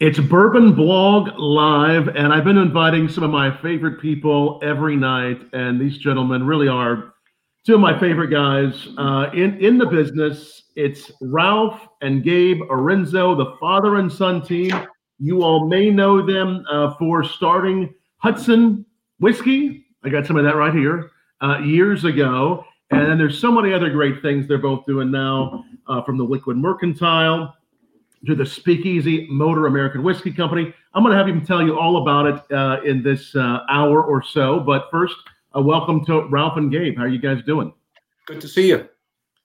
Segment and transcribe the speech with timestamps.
[0.00, 5.40] It's Bourbon Blog Live, and I've been inviting some of my favorite people every night,
[5.52, 7.14] and these gentlemen really are
[7.66, 10.62] two of my favorite guys uh, in in the business.
[10.76, 14.70] It's Ralph and Gabe Erenzo, the father and son team.
[15.18, 18.86] You all may know them uh, for starting Hudson
[19.18, 19.84] Whiskey.
[20.04, 21.10] I got some of that right here
[21.40, 25.64] uh, years ago, and then there's so many other great things they're both doing now,
[25.88, 27.52] uh, from the Liquid Mercantile
[28.26, 30.72] to the Speakeasy Motor American Whiskey Company.
[30.94, 34.02] I'm going to have him tell you all about it uh, in this uh, hour
[34.02, 34.60] or so.
[34.60, 35.16] But first,
[35.54, 36.96] uh, welcome to Ralph and Gabe.
[36.96, 37.72] How are you guys doing?
[38.26, 38.88] Good to see you.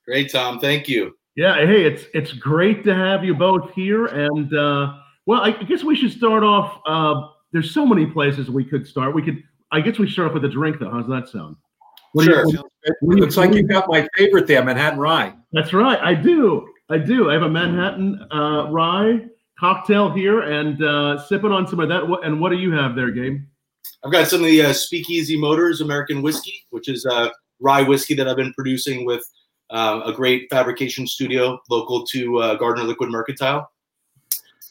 [0.05, 0.59] Great, Tom.
[0.59, 1.16] Thank you.
[1.36, 1.66] Yeah.
[1.66, 4.08] Hey, it's it's great to have you both here.
[4.08, 4.95] And uh,
[5.26, 6.81] well, I guess we should start off.
[6.86, 9.16] Uh, there's so many places we could start.
[9.16, 9.44] We could.
[9.72, 10.92] I guess we start off with a drink, though.
[10.92, 11.55] How's that sound?
[12.12, 12.48] What sure.
[12.48, 12.64] You,
[13.02, 15.34] what, Looks like you've got my favorite there, Manhattan Rye.
[15.52, 16.00] That's right.
[16.00, 16.73] I do.
[16.93, 17.31] I do.
[17.31, 19.25] I have a Manhattan uh, rye
[19.59, 22.03] cocktail here and uh, sipping on some of that.
[22.23, 23.41] And what do you have there, Gabe?
[24.05, 28.13] I've got some of the uh, Speakeasy Motors American whiskey, which is uh, rye whiskey
[28.13, 29.27] that I've been producing with
[29.72, 33.72] uh, a great fabrication studio local to uh, Gardiner Liquid Mercantile.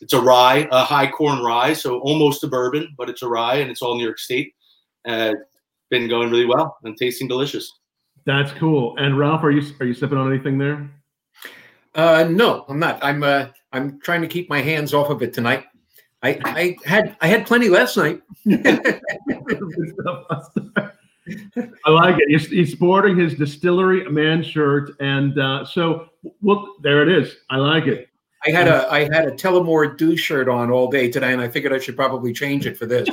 [0.01, 3.57] It's a rye, a high corn rye, so almost a bourbon, but it's a rye
[3.57, 4.55] and it's all New York State.
[5.09, 5.33] Uh,
[5.91, 7.81] been going really well and tasting delicious.
[8.27, 8.97] That's cool.
[8.99, 10.89] And Ralph, are you are you sipping on anything there?
[11.95, 12.99] Uh, no, I'm not.
[13.03, 15.65] I'm uh, I'm trying to keep my hands off of it tonight.
[16.23, 18.23] I, I had I had plenty last night.
[21.85, 22.29] I like it.
[22.29, 26.09] He's, he's, sporting his distillery man shirt, and uh, so
[26.81, 27.37] there it is.
[27.51, 28.09] I like it.
[28.47, 31.49] I had a I had a Tullamore Dew shirt on all day today, and I
[31.49, 33.09] figured I should probably change it for this.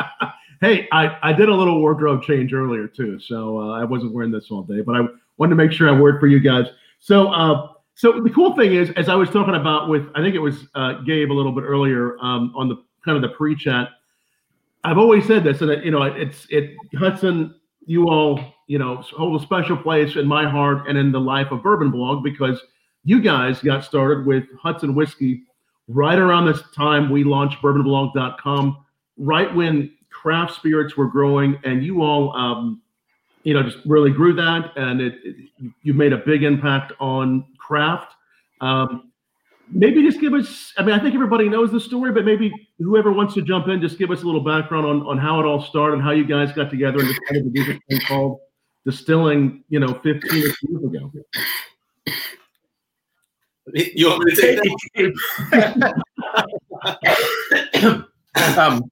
[0.60, 4.30] hey, I, I did a little wardrobe change earlier too, so uh, I wasn't wearing
[4.30, 6.66] this all day, but I wanted to make sure I wore it for you guys.
[7.00, 10.36] So uh, so the cool thing is, as I was talking about with, I think
[10.36, 13.88] it was uh, Gabe a little bit earlier um, on the kind of the pre-chat.
[14.84, 17.56] I've always said this, and it, you know, it's it Hudson.
[17.86, 21.50] You all, you know, hold a special place in my heart and in the life
[21.50, 22.62] of Bourbon Blog because
[23.02, 25.42] you guys got started with Hudson whiskey
[25.88, 28.84] right around this time we launched BourbonBlog.com,
[29.16, 32.80] right when craft spirits were growing, and you all um,
[33.42, 35.36] you know, just really grew that, and it, it
[35.82, 38.14] you made a big impact on craft.
[38.62, 39.12] Um,
[39.70, 40.72] maybe just give us.
[40.78, 43.80] I mean, I think everybody knows the story, but maybe whoever wants to jump in,
[43.80, 46.24] just give us a little background on on how it all started, and how you
[46.24, 48.40] guys got together, and just kind of do this thing called
[48.84, 49.62] distilling.
[49.68, 51.12] You know, fifteen years ago.
[53.74, 54.58] You want me to take
[55.52, 55.94] that?
[58.58, 58.90] um,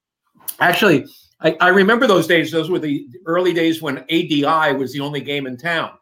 [0.60, 1.06] actually,
[1.40, 2.50] I, I remember those days.
[2.50, 5.92] Those were the early days when ADI was the only game in town,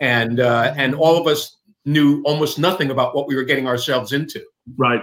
[0.00, 4.12] and uh, and all of us knew almost nothing about what we were getting ourselves
[4.12, 4.42] into.
[4.76, 5.02] Right.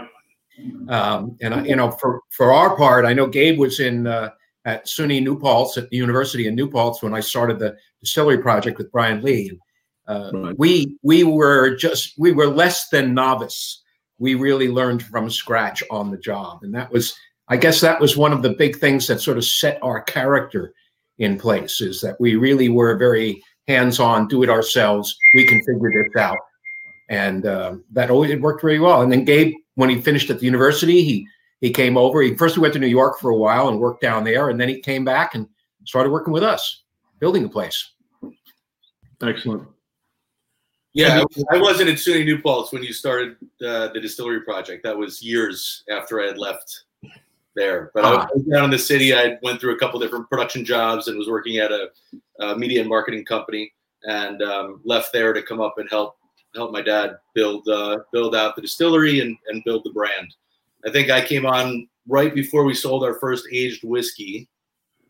[0.88, 4.32] Um, and I, you know, for for our part, I know Gabe was in uh,
[4.66, 8.38] at SUNY New Paltz at the University in New Paltz when I started the distillery
[8.38, 9.58] project with Brian Lee.
[10.08, 10.56] Uh, right.
[10.58, 13.82] We we were just we were less than novice.
[14.20, 17.16] We really learned from scratch on the job, and that was
[17.48, 20.74] I guess that was one of the big things that sort of set our character
[21.20, 25.18] in place is that we really were very hands-on, do it ourselves.
[25.34, 26.38] We can figure this out,
[27.10, 29.02] and uh, that always it worked very well.
[29.02, 31.28] And then Gabe, when he finished at the university, he
[31.62, 32.22] he came over.
[32.22, 34.60] He first he went to New York for a while and worked down there, and
[34.60, 35.48] then he came back and
[35.86, 36.84] started working with us,
[37.20, 37.92] building the place.
[39.22, 39.68] Excellent.
[40.94, 43.36] Yeah, I wasn't at SUNY New Paltz when you started
[43.66, 44.84] uh, the distillery project.
[44.84, 46.84] That was years after I had left
[47.56, 47.92] there.
[47.94, 48.28] But uh-huh.
[48.30, 49.14] I was down in the city.
[49.14, 51.90] I went through a couple different production jobs and was working at a,
[52.40, 56.18] a media and marketing company, and um, left there to come up and help
[56.56, 60.34] help my dad build uh, build out the distillery and, and build the brand.
[60.86, 64.50] I think I came on right before we sold our first aged whiskey,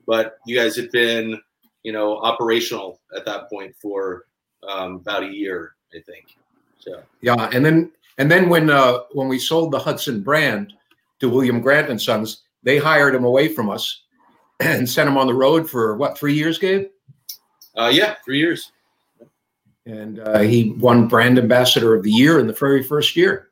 [0.05, 1.39] but you guys had been
[1.83, 4.25] you know operational at that point for
[4.67, 6.37] um, about a year, I think.
[6.79, 10.73] So yeah, and then and then when uh, when we sold the Hudson brand
[11.23, 12.42] to William Grant and Sons.
[12.63, 14.03] They hired him away from us
[14.59, 16.87] and sent him on the road for what three years, Gabe?
[17.77, 18.71] Uh, yeah, three years.
[19.85, 23.49] And uh, he won brand ambassador of the year in the very first year.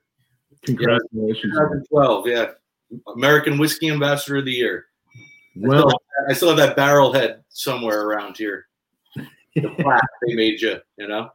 [0.63, 1.54] Congratulations!
[1.54, 2.46] 2012, yeah,
[3.16, 4.86] American whiskey ambassador of the year.
[5.56, 8.68] Well, I still have, I still have that barrel head somewhere around here.
[9.56, 11.30] The plaque they made you, you know.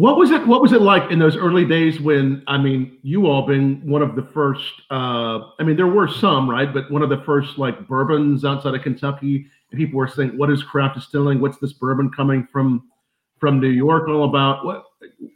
[0.00, 0.46] What was it?
[0.46, 4.00] What was it like in those early days when I mean, you all been one
[4.00, 4.64] of the first.
[4.90, 6.72] Uh, I mean, there were some, right?
[6.72, 9.44] But one of the first like bourbons outside of Kentucky.
[9.74, 11.38] People were saying, "What is craft distilling?
[11.38, 12.88] What's this bourbon coming from
[13.40, 14.84] from New York all about?" What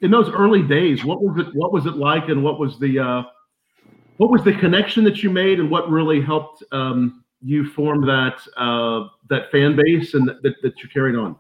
[0.01, 1.05] in those early days?
[1.05, 1.55] What was it?
[1.55, 2.31] What was it like?
[2.31, 3.23] And what was the uh,
[4.17, 8.41] what was the connection that you made, and what really helped um, you form that
[8.57, 11.37] uh, that fan base and that, that you carried on?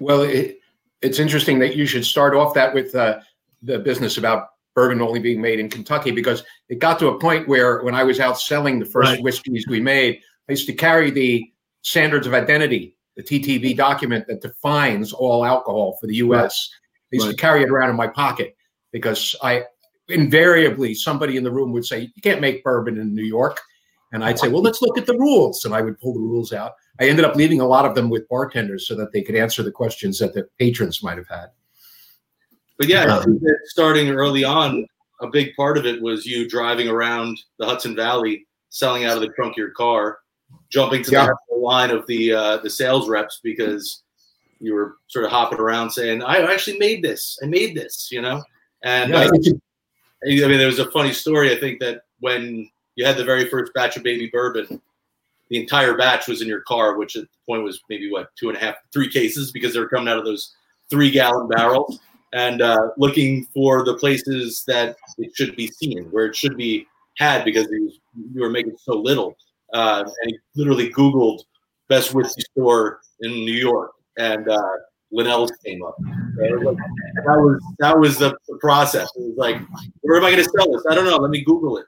[0.00, 0.57] Well, it,
[1.02, 3.20] it's interesting that you should start off that with uh,
[3.62, 7.48] the business about bourbon only being made in Kentucky because it got to a point
[7.48, 9.22] where when I was out selling the first right.
[9.22, 11.50] whiskeys we made, I used to carry the
[11.82, 16.70] standards of identity, the TTB document that defines all alcohol for the U.S.
[17.12, 17.12] Right.
[17.12, 17.36] I used right.
[17.36, 18.56] to carry it around in my pocket
[18.92, 19.64] because I
[20.08, 23.60] invariably somebody in the room would say, "You can't make bourbon in New York,"
[24.12, 26.52] and I'd say, "Well, let's look at the rules," and I would pull the rules
[26.52, 26.74] out.
[27.00, 29.62] I ended up leaving a lot of them with bartenders so that they could answer
[29.62, 31.48] the questions that the patrons might have had.
[32.78, 34.86] But yeah, um, starting early on,
[35.20, 39.22] a big part of it was you driving around the Hudson Valley, selling out of
[39.22, 40.18] the trunk of your car,
[40.70, 41.28] jumping to yeah.
[41.50, 44.02] the line of the uh, the sales reps because
[44.60, 47.38] you were sort of hopping around saying, "I actually made this.
[47.42, 48.42] I made this," you know.
[48.84, 49.30] And yeah, uh,
[50.24, 51.50] I mean, there was a funny story.
[51.52, 54.80] I think that when you had the very first batch of baby bourbon,
[55.50, 58.48] the entire batch was in your car, which at the point was maybe what two
[58.48, 60.54] and a half, three cases because they were coming out of those
[60.90, 62.00] three gallon barrels
[62.32, 66.86] and uh, looking for the places that it should be seen, where it should be
[67.16, 67.92] had because you
[68.40, 69.36] were making so little.
[69.72, 71.40] Uh, and he literally Googled
[71.88, 74.62] best whiskey store in New York, and uh,
[75.10, 75.96] Lenell's came up.
[76.00, 76.76] Like,
[77.26, 79.10] that was that was the, the process.
[79.16, 79.60] It was like,
[80.02, 80.84] where am I going to sell this?
[80.88, 81.16] I don't know.
[81.16, 81.86] Let me Google it.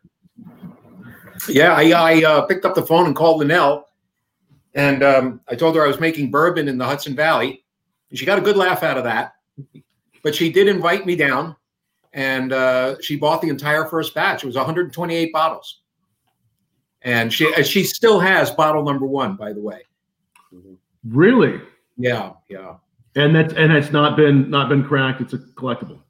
[1.48, 3.84] Yeah, I, I uh, picked up the phone and called Lenell,
[4.74, 7.64] and um, I told her I was making bourbon in the Hudson Valley.
[8.10, 9.34] And she got a good laugh out of that,
[10.22, 11.54] but she did invite me down,
[12.12, 14.42] and uh, she bought the entire first batch.
[14.42, 15.82] It was 128 bottles,
[17.02, 19.82] and she she still has bottle number one, by the way.
[21.08, 21.60] Really?
[21.96, 22.76] Yeah, yeah.
[23.14, 25.20] And that's and it's not been not been cracked.
[25.20, 26.00] It's a collectible.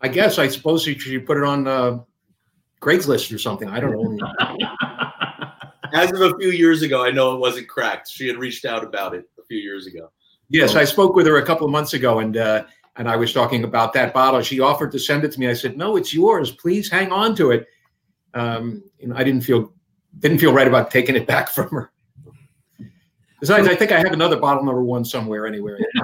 [0.00, 1.98] I guess I suppose you should put it on uh,
[2.80, 3.68] Craigslist or something.
[3.68, 4.32] I don't know.
[5.94, 8.10] As of a few years ago, I know it wasn't cracked.
[8.10, 10.10] She had reached out about it a few years ago.
[10.50, 10.80] Yes, so.
[10.80, 12.64] I spoke with her a couple of months ago, and uh,
[12.96, 14.42] and I was talking about that bottle.
[14.42, 15.48] She offered to send it to me.
[15.48, 16.50] I said, "No, it's yours.
[16.52, 17.66] Please hang on to it."
[18.34, 19.72] Um, and I didn't feel
[20.18, 21.92] didn't feel right about taking it back from her.
[23.40, 25.78] Besides, I think I have another bottle number one somewhere anywhere.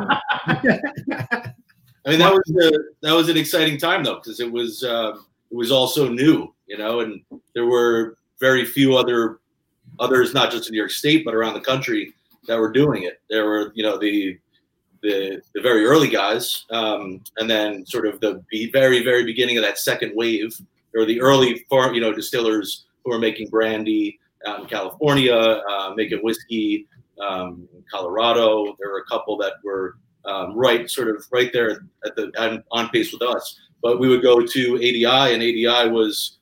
[2.07, 5.17] I mean, that was a, that was an exciting time though, because it was uh,
[5.51, 7.23] it was also new, you know, and
[7.55, 9.39] there were very few other
[10.01, 12.15] others, not just in New York State, but around the country
[12.47, 13.21] that were doing it.
[13.31, 14.39] There were, you know, the
[15.03, 19.65] the, the very early guys, um, and then sort of the very very beginning of
[19.65, 20.59] that second wave,
[20.95, 25.93] or the early farm, you know, distillers who were making brandy out in California, uh,
[25.95, 26.87] making whiskey,
[27.21, 28.77] um, Colorado.
[28.79, 32.65] There were a couple that were um, right, sort of right there at the on,
[32.71, 36.39] on pace with us but we would go to ADI, and ADI was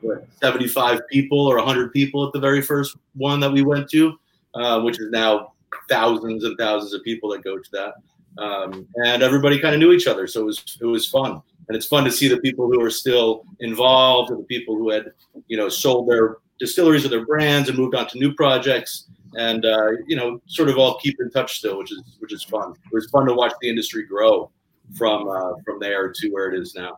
[0.00, 4.18] what, 75 people or 100 people at the very first one that we went to,
[4.54, 5.52] uh, which is now
[5.88, 7.94] thousands and thousands of people that go to that.
[8.42, 11.76] Um, and everybody kind of knew each other, so it was it was fun, and
[11.76, 15.12] it's fun to see the people who are still involved, and the people who had
[15.48, 19.64] you know sold their distilleries or their brands and moved on to new projects, and
[19.64, 22.70] uh, you know sort of all keep in touch still, which is which is fun.
[22.70, 24.52] It was fun to watch the industry grow
[24.96, 26.96] from uh, from there to where it is now.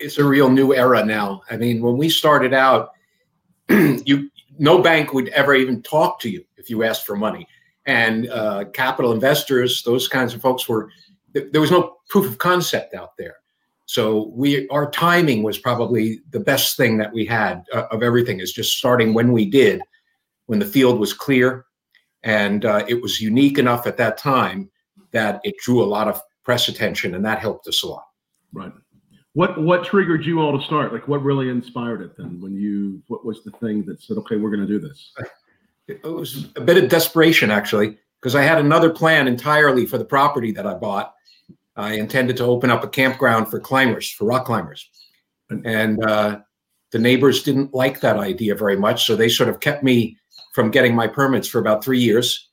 [0.00, 1.42] It's a real new era now.
[1.50, 2.92] I mean, when we started out,
[3.68, 7.46] you no bank would ever even talk to you if you asked for money,
[7.86, 10.90] and uh, capital investors, those kinds of folks were.
[11.32, 13.36] There was no proof of concept out there,
[13.86, 18.40] so we our timing was probably the best thing that we had uh, of everything.
[18.40, 19.80] Is just starting when we did,
[20.46, 21.66] when the field was clear,
[22.22, 24.70] and uh, it was unique enough at that time
[25.12, 28.04] that it drew a lot of press attention, and that helped us a lot.
[28.52, 28.72] Right.
[29.34, 30.92] What what triggered you all to start?
[30.92, 32.16] Like, what really inspired it?
[32.16, 35.12] Then, when you, what was the thing that said, "Okay, we're going to do this"?
[35.86, 40.04] It was a bit of desperation, actually, because I had another plan entirely for the
[40.04, 41.14] property that I bought.
[41.76, 44.88] I intended to open up a campground for climbers, for rock climbers,
[45.64, 46.40] and uh,
[46.90, 50.18] the neighbors didn't like that idea very much, so they sort of kept me
[50.52, 52.48] from getting my permits for about three years.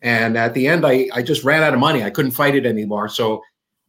[0.00, 2.02] And at the end, I, I just ran out of money.
[2.02, 3.08] I couldn't fight it anymore.
[3.08, 3.42] So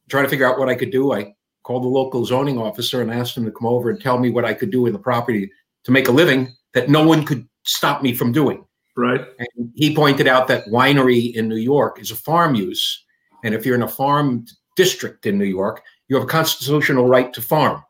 [0.10, 3.12] trying to figure out what I could do, I called the local zoning officer and
[3.12, 5.50] asked him to come over and tell me what I could do in the property
[5.84, 8.66] to make a living that no one could stop me from doing.
[8.96, 9.22] Right.
[9.40, 13.04] And he pointed out that winery in New York is a farm use.
[13.44, 17.34] And if you're in a farm district in New York, you have a constitutional right
[17.34, 17.84] to farm.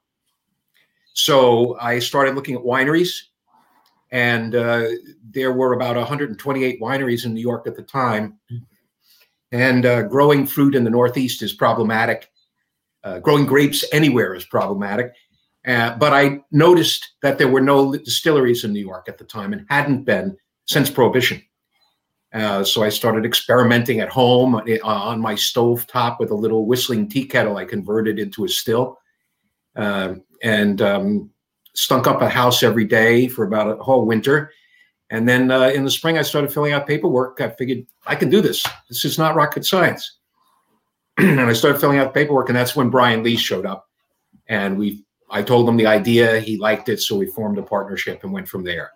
[1.13, 3.19] So I started looking at wineries
[4.11, 4.85] and uh,
[5.31, 8.39] there were about 128 wineries in New York at the time.
[9.51, 12.29] And uh, growing fruit in the Northeast is problematic.
[13.03, 15.13] Uh, growing grapes anywhere is problematic.
[15.65, 19.53] Uh, but I noticed that there were no distilleries in New York at the time
[19.53, 21.41] and hadn't been since Prohibition.
[22.33, 26.65] Uh, so I started experimenting at home uh, on my stove top with a little
[26.65, 28.97] whistling tea kettle I converted into a still,
[29.75, 31.29] uh, and um,
[31.75, 34.51] stunk up a house every day for about a whole winter.
[35.11, 37.39] And then uh, in the spring, I started filling out paperwork.
[37.39, 38.65] I figured I can do this.
[38.89, 40.17] This is not rocket science.
[41.17, 43.87] and I started filling out the paperwork, and that's when Brian Lee showed up.
[44.47, 46.39] And we, I told him the idea.
[46.39, 48.91] He liked it, so we formed a partnership and went from there.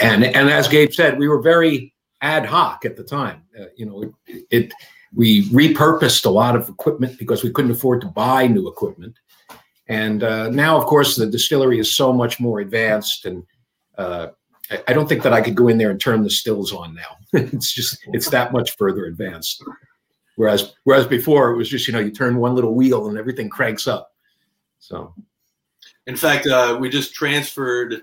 [0.00, 3.42] And and as Gabe said, we were very ad hoc at the time.
[3.58, 4.72] Uh, you know, it, it,
[5.14, 9.18] we repurposed a lot of equipment because we couldn't afford to buy new equipment.
[9.88, 13.44] And uh, now, of course, the distillery is so much more advanced and
[13.98, 14.28] uh,
[14.88, 17.16] I, don't think that I could go in there and turn the stills on now.
[17.32, 19.62] it's just it's that much further advanced.
[20.36, 23.48] Whereas whereas before it was just you know you turn one little wheel and everything
[23.48, 24.12] cranks up.
[24.78, 25.14] So,
[26.06, 28.02] in fact, uh, we just transferred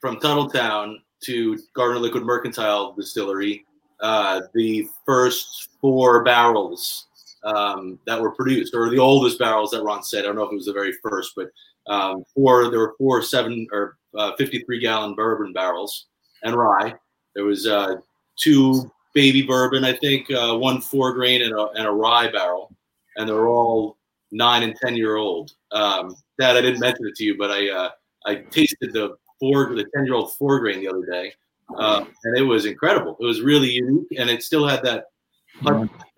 [0.00, 3.64] from Tuthilltown to Gardiner Liquid Mercantile Distillery
[4.00, 7.06] uh, the first four barrels
[7.44, 10.20] um, that were produced, or the oldest barrels that Ron said.
[10.20, 11.50] I don't know if it was the very first, but
[11.86, 12.70] um, four.
[12.70, 16.06] There were four seven or uh, 53 gallon bourbon barrels
[16.42, 16.94] and rye.
[17.34, 17.96] There was uh,
[18.36, 22.74] two baby bourbon, I think, uh, one four grain and a, and a rye barrel,
[23.16, 23.96] and they're all
[24.30, 25.52] nine and ten year old.
[25.72, 27.90] Um, Dad, I didn't mention it to you, but I uh,
[28.26, 31.32] I tasted the four the ten year old four grain the other day,
[31.78, 33.16] uh, and it was incredible.
[33.20, 35.06] It was really unique, and it still had that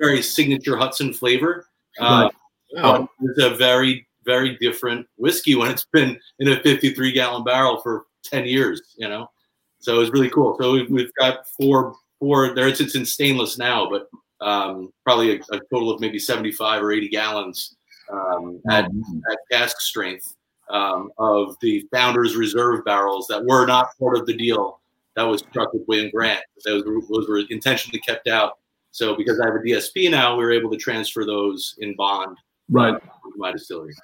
[0.01, 1.67] very signature Hudson flavor.
[1.99, 2.31] Uh,
[2.73, 3.09] wow.
[3.21, 8.07] It's a very very different whiskey when it's been in a 53 gallon barrel for
[8.25, 9.31] 10 years, you know?
[9.79, 10.57] So it was really cool.
[10.61, 11.95] So we've, we've got four,
[12.27, 12.69] four there.
[12.69, 14.09] It's, it's in stainless now, but
[14.45, 17.77] um, probably a, a, total of maybe 75 or 80 gallons
[18.11, 19.19] um, at, mm-hmm.
[19.31, 20.35] at cask strength
[20.71, 24.81] um, of the Founders Reserve barrels that were not part of the deal
[25.15, 26.43] that was struck with William Grant.
[26.65, 28.59] Those were, those were intentionally kept out.
[28.91, 32.37] So because I have a DSP now, we were able to transfer those in bond
[32.69, 32.99] right uh,
[33.37, 33.95] my distillery.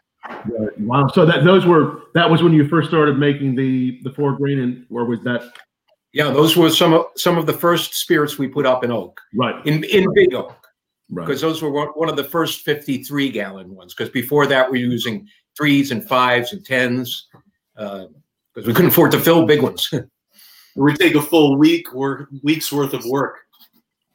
[0.78, 1.08] Wow.
[1.08, 4.60] So that those were that was when you first started making the the four grain,
[4.60, 5.42] and or was that?
[6.12, 9.20] Yeah, those were some of some of the first spirits we put up in oak.
[9.34, 9.64] Right.
[9.66, 10.54] In in big oak.
[11.10, 11.26] Right.
[11.26, 13.94] Because those were one of the first 53 gallon ones.
[13.94, 17.28] Because before that, we were using threes and fives and tens
[17.74, 18.08] because
[18.56, 19.92] uh, we couldn't afford to fill big ones.
[20.76, 23.40] we take a full week or week's worth of work,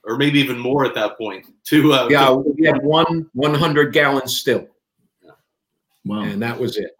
[0.04, 1.46] or maybe even more at that point.
[1.66, 4.68] To uh, yeah, to- we had one 100 gallon still.
[6.06, 6.22] Wow.
[6.22, 6.92] And that was it.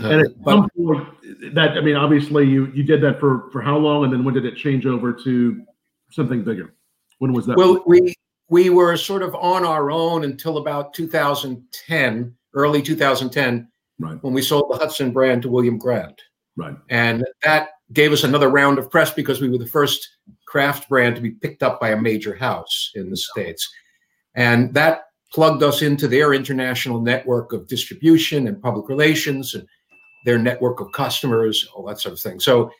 [0.00, 3.60] Uh, and at but, point, that I mean, obviously, you you did that for for
[3.60, 5.62] how long, and then when did it change over to
[6.10, 6.74] something bigger?
[7.18, 7.56] When was that?
[7.56, 8.14] Well, we
[8.48, 14.22] we were sort of on our own until about 2010, early 2010, right.
[14.22, 16.20] when we sold the Hudson brand to William Grant.
[16.56, 16.76] Right.
[16.88, 20.08] And that gave us another round of press because we were the first
[20.46, 23.68] craft brand to be picked up by a major house in the states,
[24.34, 29.66] and that plugged us into their international network of distribution and public relations and
[30.26, 32.38] their network of customers, all that sort of thing.
[32.38, 32.70] So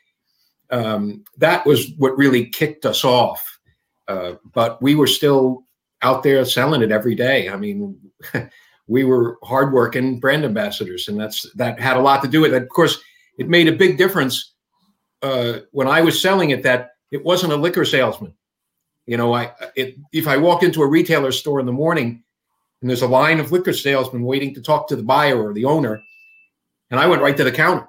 [0.71, 3.43] um, that was what really kicked us off.
[4.09, 5.65] Uh, but we were still
[6.03, 7.49] out there selling it every day.
[7.49, 7.99] I mean,
[8.87, 12.63] we were hardworking brand ambassadors, and that's that had a lot to do with it.
[12.63, 13.01] Of course,
[13.39, 14.55] it made a big difference
[15.23, 18.35] uh, when I was selling it that it wasn't a liquor salesman.
[19.07, 22.23] You know, I it, if I walked into a retailer store in the morning
[22.81, 25.65] and there's a line of liquor salesmen waiting to talk to the buyer or the
[25.65, 26.03] owner.
[26.91, 27.87] And I went right to the counter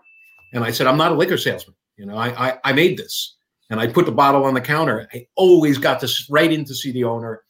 [0.53, 1.75] and I said, I'm not a liquor salesman.
[1.97, 3.37] You know, I, I, I made this
[3.69, 5.07] and I put the bottle on the counter.
[5.13, 7.43] I always got this right in to see the owner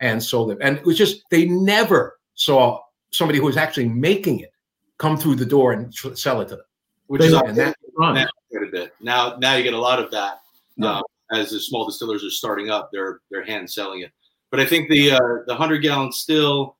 [0.00, 0.58] and sold it.
[0.60, 4.50] And it was just, they never saw somebody who was actually making it
[4.98, 6.64] come through the door and sell it to them.
[7.06, 8.92] Which is and that, now, a bit.
[9.00, 10.40] Now, now you get a lot of that.
[10.80, 11.02] Uh,
[11.32, 14.12] as the small distillers are starting up, they're they're hand selling it.
[14.50, 16.76] But I think the uh, the hundred gallon still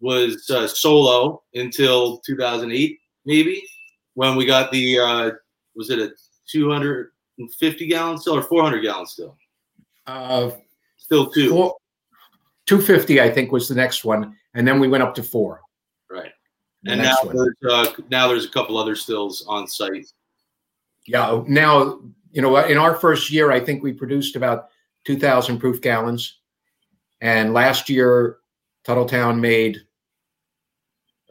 [0.00, 3.62] was uh, solo until 2008, maybe
[4.14, 5.30] when we got the uh,
[5.74, 6.10] was it a
[6.50, 9.36] 250 gallon still or 400 gallon still?
[10.06, 10.50] Uh,
[10.96, 11.50] still two.
[11.50, 11.76] Four,
[12.66, 15.60] 250, I think, was the next one, and then we went up to four.
[16.10, 16.32] Right,
[16.82, 20.06] the and now there's, uh, now there's a couple other stills on site.
[21.06, 22.00] Yeah, now
[22.32, 24.68] you know in our first year, I think we produced about
[25.04, 26.38] 2,000 proof gallons,
[27.20, 28.38] and last year
[28.86, 29.78] Tuthilltown made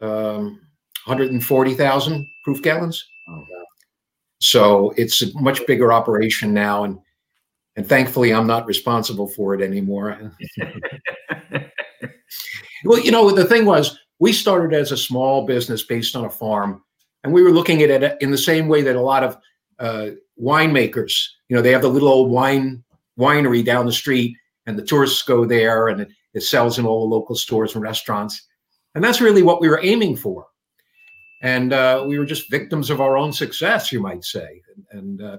[0.00, 0.65] um,
[1.06, 3.04] 140,000 proof gallons.
[3.28, 3.44] Oh,
[4.40, 6.98] So it's a much bigger operation now, and
[7.76, 10.32] and thankfully I'm not responsible for it anymore.
[12.84, 16.30] well, you know the thing was we started as a small business based on a
[16.30, 16.82] farm,
[17.22, 19.38] and we were looking at it in the same way that a lot of
[19.78, 20.10] uh,
[20.40, 21.12] winemakers,
[21.48, 22.82] you know, they have the little old wine
[23.18, 24.36] winery down the street,
[24.66, 27.82] and the tourists go there, and it, it sells in all the local stores and
[27.82, 28.46] restaurants,
[28.94, 30.46] and that's really what we were aiming for.
[31.46, 35.22] And uh, we were just victims of our own success, you might say, and and,
[35.22, 35.38] uh,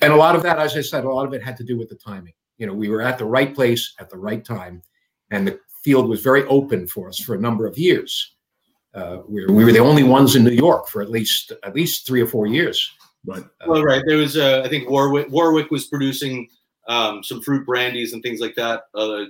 [0.00, 1.76] and a lot of that, as I said, a lot of it had to do
[1.76, 2.34] with the timing.
[2.58, 4.80] You know, we were at the right place at the right time,
[5.32, 8.36] and the field was very open for us for a number of years.
[8.94, 11.74] Uh, we, were, we were the only ones in New York for at least at
[11.74, 12.88] least three or four years.
[13.24, 16.48] But uh, well, right there was uh, I think Warwick Warwick was producing
[16.86, 19.24] um, some fruit brandies and things like that uh,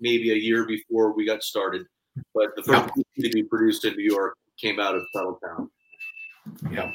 [0.00, 1.86] maybe a year before we got started.
[2.34, 3.28] But the first yeah.
[3.28, 5.68] to be produced in New York came out of Tuthilltown.
[6.70, 6.90] Yeah.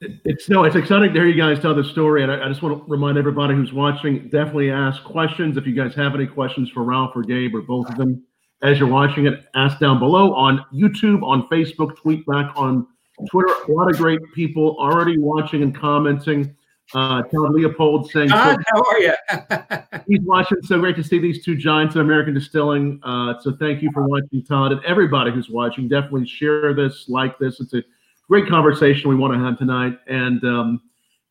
[0.00, 2.62] It's no, it's exciting to hear you guys tell the story, and I, I, just
[2.62, 5.56] want to remind everybody who's watching: definitely ask questions.
[5.56, 8.22] If you guys have any questions for Ralph or Gabe or both of them,
[8.62, 12.86] as you're watching it, ask down below on YouTube, on Facebook, tweet back on
[13.28, 13.52] Twitter.
[13.68, 16.54] A lot of great people already watching and commenting.
[16.94, 19.12] Uh, Todd Leopold saying, Todd, how are you?
[20.06, 20.58] he's watching.
[20.62, 23.00] So great to see these two giants of American distilling.
[23.02, 25.88] Uh, so thank you for watching, Todd, and everybody who's watching.
[25.88, 27.60] Definitely share this, like this.
[27.60, 27.82] It's a
[28.28, 29.98] great conversation we want to have tonight.
[30.06, 30.82] And um,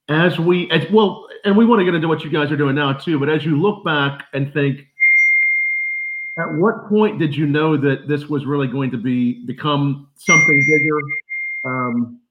[0.10, 2.76] as we, as well, and we want to get into what you guys are doing
[2.76, 3.20] now too.
[3.20, 4.88] But as you look back and think,
[6.40, 10.66] at what point did you know that this was really going to be become something
[10.68, 11.00] bigger?
[11.66, 12.22] Um,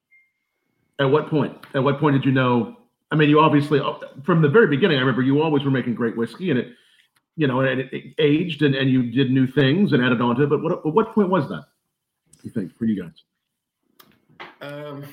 [1.00, 1.56] at what point?
[1.75, 2.76] At what point did you know?
[3.11, 3.81] I mean, you obviously
[4.25, 4.97] from the very beginning.
[4.97, 6.73] I remember you always were making great whiskey, and it,
[7.37, 10.37] you know, and it, it aged, and, and you did new things and added on
[10.37, 10.49] to it.
[10.49, 11.67] But what, at what point was that?
[12.43, 14.49] You think for you guys?
[14.61, 15.05] Um,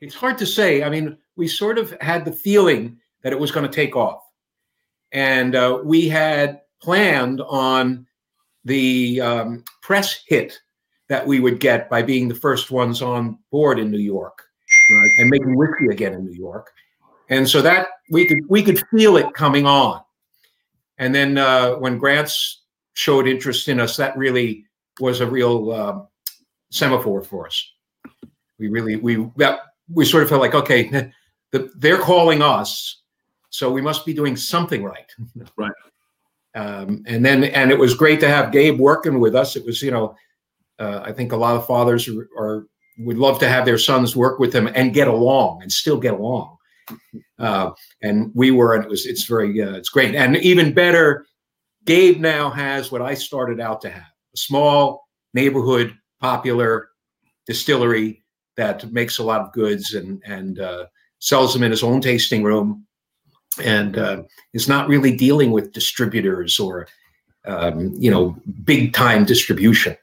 [0.00, 0.82] it's hard to say.
[0.82, 4.22] I mean, we sort of had the feeling that it was going to take off,
[5.12, 8.06] and uh, we had planned on
[8.64, 10.58] the um, press hit
[11.08, 14.44] that we would get by being the first ones on board in New York
[14.90, 16.72] right, and making whiskey again in New York.
[17.28, 20.02] And so that we could we could feel it coming on.
[20.98, 22.62] And then uh, when Grants
[22.94, 24.64] showed interest in us, that really
[24.98, 26.08] was a real um,
[26.70, 27.72] semaphore for us
[28.58, 29.60] we really we that,
[29.92, 31.12] we sort of felt like okay,
[31.52, 33.02] the, they're calling us,
[33.50, 35.10] so we must be doing something right.
[35.56, 35.72] Right.
[36.54, 39.54] Um, and then and it was great to have Gabe working with us.
[39.54, 40.16] It was you know,
[40.78, 42.66] uh, I think a lot of fathers are, are,
[42.98, 46.14] would love to have their sons work with them and get along and still get
[46.14, 46.56] along.
[47.38, 47.70] Uh,
[48.02, 50.14] and we were, and it was it's very uh, it's great.
[50.14, 51.26] And even better,
[51.84, 56.88] Gabe now has what I started out to have: a small neighborhood, popular
[57.46, 58.24] distillery
[58.56, 60.86] that makes a lot of goods and and uh,
[61.20, 62.86] sells them in his own tasting room,
[63.62, 64.22] and uh,
[64.52, 66.88] is not really dealing with distributors or
[67.46, 69.96] um, you know big time distribution.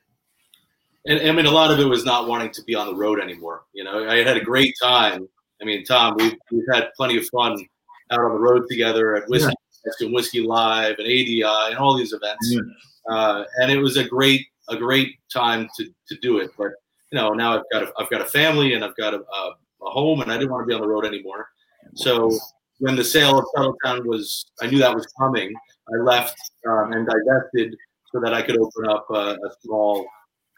[1.08, 3.20] And I mean, a lot of it was not wanting to be on the road
[3.20, 3.66] anymore.
[3.74, 5.28] You know, I had a great time.
[5.62, 7.66] I mean, Tom, we've, we've had plenty of fun
[8.12, 9.54] out on the road together at Whiskey
[10.02, 10.10] yeah.
[10.10, 12.52] Whiskey Live and ADI and all these events.
[12.52, 12.62] Yeah.
[13.10, 16.52] Uh, and it was a great a great time to to do it.
[16.58, 16.72] But
[17.12, 19.56] you know, now I've got a, I've got a family and I've got a, a,
[19.84, 21.48] a home, and I didn't want to be on the road anymore.
[21.96, 22.32] So
[22.80, 25.54] when the sale of Tuthilltown was, I knew that was coming.
[25.94, 26.36] I left
[26.68, 27.76] um, and divested
[28.12, 30.06] so that I could open up a, a small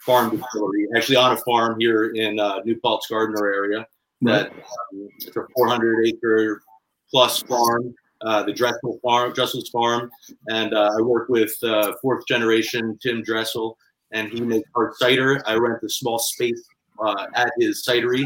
[0.06, 3.86] farm distillery, actually on a farm here in uh, New Paltz Gardiner area.
[4.22, 6.62] That um, it's a 400 acre
[7.12, 10.10] plus farm, uh, the Dressel farm, Dressel's farm,
[10.50, 13.78] and uh, I work with uh, fourth generation Tim Dressel,
[14.12, 15.42] and he makes hard cider.
[15.46, 16.62] I rent a small space
[17.00, 18.26] uh, at his cidery,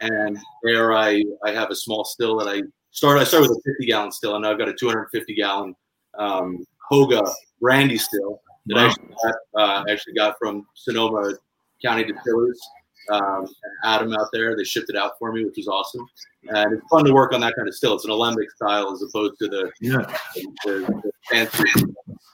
[0.00, 3.18] and there I I have a small still that I start.
[3.18, 5.74] I start with a 50 gallon still, and now I've got a 250 gallon
[6.18, 8.82] um, Hoga brandy still that wow.
[8.82, 11.34] I actually got, uh, actually got from Sonoma
[11.82, 12.60] County Distillers.
[13.10, 13.46] Um,
[13.84, 16.06] Adam out there, they shipped it out for me, which was awesome.
[16.48, 17.94] And it's fun to work on that kind of still.
[17.94, 20.14] It's an alembic style as opposed to the, yeah.
[20.34, 21.64] the, the, fancy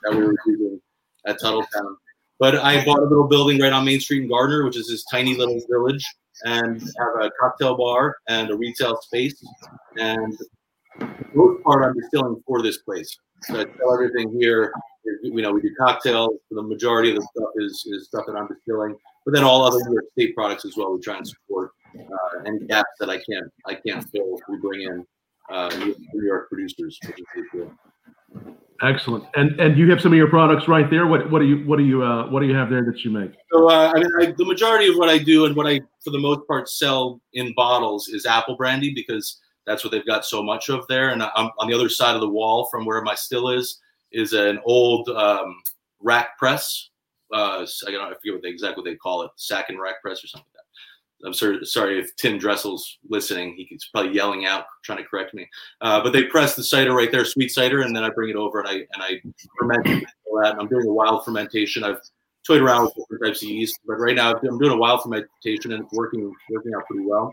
[0.03, 0.81] that we were using
[1.27, 1.97] at Tuthilltown.
[2.39, 5.05] But I bought a little building right on Main Street in Gardiner, which is this
[5.05, 6.05] tiny little village,
[6.45, 9.43] and have a cocktail bar and a retail space.
[9.97, 10.37] And
[11.35, 13.17] most part, I'm distilling for this place.
[13.43, 14.73] So I sell everything here.
[15.23, 16.33] You know, we do cocktails.
[16.51, 19.79] The majority of the stuff is, is stuff that I'm distilling, but then all other
[19.87, 20.95] New York State products as well.
[20.95, 24.39] We try and support uh, any gaps that I can't I can't fill.
[24.49, 25.07] We bring in
[25.51, 27.73] uh, New York producers, which is pretty cool.
[28.83, 29.25] Excellent.
[29.37, 31.07] And and you have some of your products right there.
[31.07, 33.11] What what do you what do you uh, what do you have there that you
[33.11, 33.33] make?
[33.53, 36.11] So uh, I mean, I, the majority of what I do and what I for
[36.11, 40.43] the most part sell in bottles is apple brandy because that's what they've got so
[40.43, 41.11] much of there.
[41.11, 43.81] And I'm on the other side of the wall from where my still is
[44.13, 45.63] is an old um,
[46.01, 46.91] rack press
[47.35, 50.01] uh, I don't I forget what they exactly what they call it, sack and rack
[50.01, 51.27] press or something like that.
[51.27, 53.55] I'm sorry, sorry if Tim Dressel's listening.
[53.57, 55.49] He's probably yelling out, trying to correct me.
[55.81, 58.37] Uh, but they press the cider right there, sweet cider, and then I bring it
[58.37, 59.21] over and I and I
[59.59, 60.05] ferment
[60.43, 60.57] that.
[60.59, 61.85] I'm doing a wild fermentation.
[61.85, 62.01] I've
[62.47, 65.73] toyed around with different types of yeast, but right now I'm doing a wild fermentation
[65.73, 67.33] and it's working working out pretty well.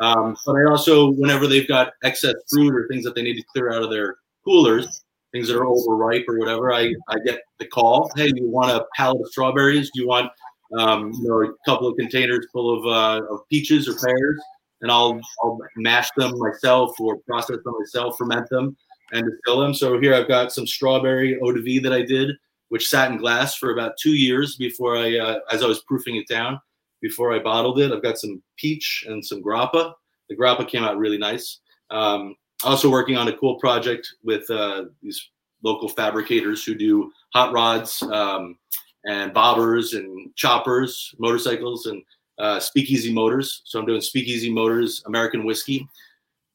[0.00, 3.44] Um, but I also, whenever they've got excess fruit or things that they need to
[3.52, 7.66] clear out of their coolers, things that are overripe or whatever, I, I get the
[7.66, 8.10] call.
[8.16, 9.90] Hey, you want a pallet of strawberries?
[9.92, 10.30] Do you want
[10.78, 14.40] um, you know a couple of containers full of, uh, of peaches or pears?
[14.82, 18.76] And I'll I'll mash them myself or process them myself, ferment them,
[19.12, 19.74] and distill them.
[19.74, 22.30] So here I've got some strawberry eau de vie that I did,
[22.68, 26.16] which sat in glass for about two years before I uh, as I was proofing
[26.16, 26.60] it down
[27.00, 27.92] before I bottled it.
[27.92, 29.92] I've got some peach and some grappa.
[30.28, 31.60] The grappa came out really nice.
[31.90, 35.30] Um, also working on a cool project with uh, these
[35.62, 38.58] local fabricators who do hot rods um,
[39.04, 42.02] and bobbers and choppers, motorcycles, and
[42.38, 43.62] uh, speakeasy motors.
[43.64, 45.88] So I'm doing speakeasy motors, American whiskey.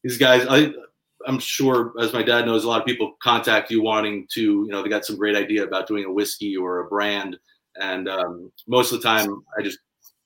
[0.03, 0.73] These guys, I,
[1.25, 4.67] I'm sure, as my dad knows, a lot of people contact you wanting to, you
[4.69, 7.37] know, they got some great idea about doing a whiskey or a brand.
[7.75, 9.79] And um, most of the time, I just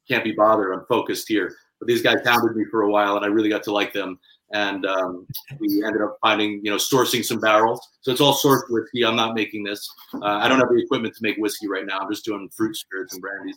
[0.08, 0.74] can't be bothered.
[0.74, 1.56] I'm focused here.
[1.80, 4.20] But these guys hounded me for a while, and I really got to like them.
[4.54, 5.26] And um,
[5.60, 7.80] we ended up finding, you know, sourcing some barrels.
[8.02, 9.06] So it's all sourced whiskey.
[9.06, 9.90] I'm not making this.
[10.14, 12.00] Uh, I don't have the equipment to make whiskey right now.
[12.00, 13.56] I'm just doing fruit spirits and brandies.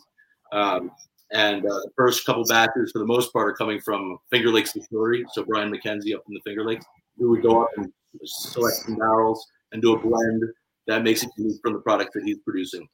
[0.53, 0.91] Um,
[1.31, 4.73] and uh, the first couple batches, for the most part, are coming from Finger Lakes
[4.73, 5.25] Distillery.
[5.33, 6.85] So Brian McKenzie up in the Finger Lakes.
[7.17, 7.91] We would go up and
[8.23, 10.43] select some barrels and do a blend
[10.87, 12.87] that makes it unique from the product that he's producing.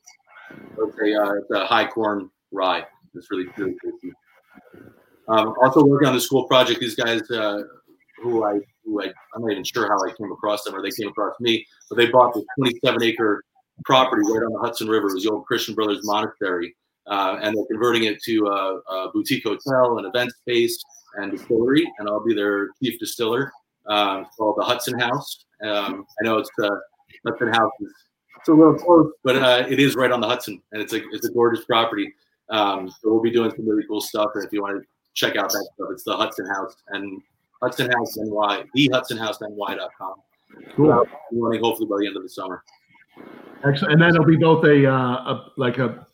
[0.80, 2.86] Okay, uh, high corn rye.
[3.14, 4.12] It's really really tasty.
[5.28, 6.80] Um, also working on the school project.
[6.80, 7.64] These guys, uh,
[8.22, 9.06] who I who I
[9.36, 11.98] I'm not even sure how I came across them or they came across me, but
[11.98, 13.44] they bought this 27 acre
[13.86, 15.10] property right on the Hudson River.
[15.10, 16.76] It was the old Christian Brothers Monastery,
[17.08, 20.82] uh, and they're converting it to a, a, boutique hotel, an event space,
[21.16, 21.92] and distillery.
[21.98, 23.52] And I'll be their chief distiller.
[23.88, 25.46] Uh, called the Hudson House.
[25.64, 26.76] Um, I know it's the uh,
[27.26, 27.72] Hudson House
[28.42, 31.02] it's a little close, but uh, it is right on the Hudson, and it's a
[31.12, 32.12] it's a gorgeous property.
[32.50, 34.32] Um, so we'll be doing some really cool stuff.
[34.34, 37.22] And if you want to check out that stuff, it's the Hudson House and
[37.62, 40.16] Hudson House NY, the Hudson House NY.com.
[40.76, 40.92] Cool.
[40.92, 42.64] Uh, running hopefully by the end of the summer.
[43.64, 43.94] Excellent.
[43.94, 46.06] And then it'll be both a, uh, a like a,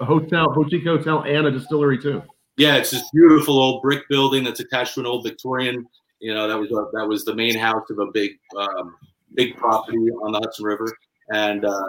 [0.00, 2.22] a hotel, boutique hotel, and a distillery too.
[2.56, 5.86] Yeah, it's this beautiful old brick building that's attached to an old Victorian.
[6.20, 8.94] You know, that was a, that was the main house of a big um,
[9.34, 10.86] big property on the Hudson River,
[11.32, 11.82] and uh,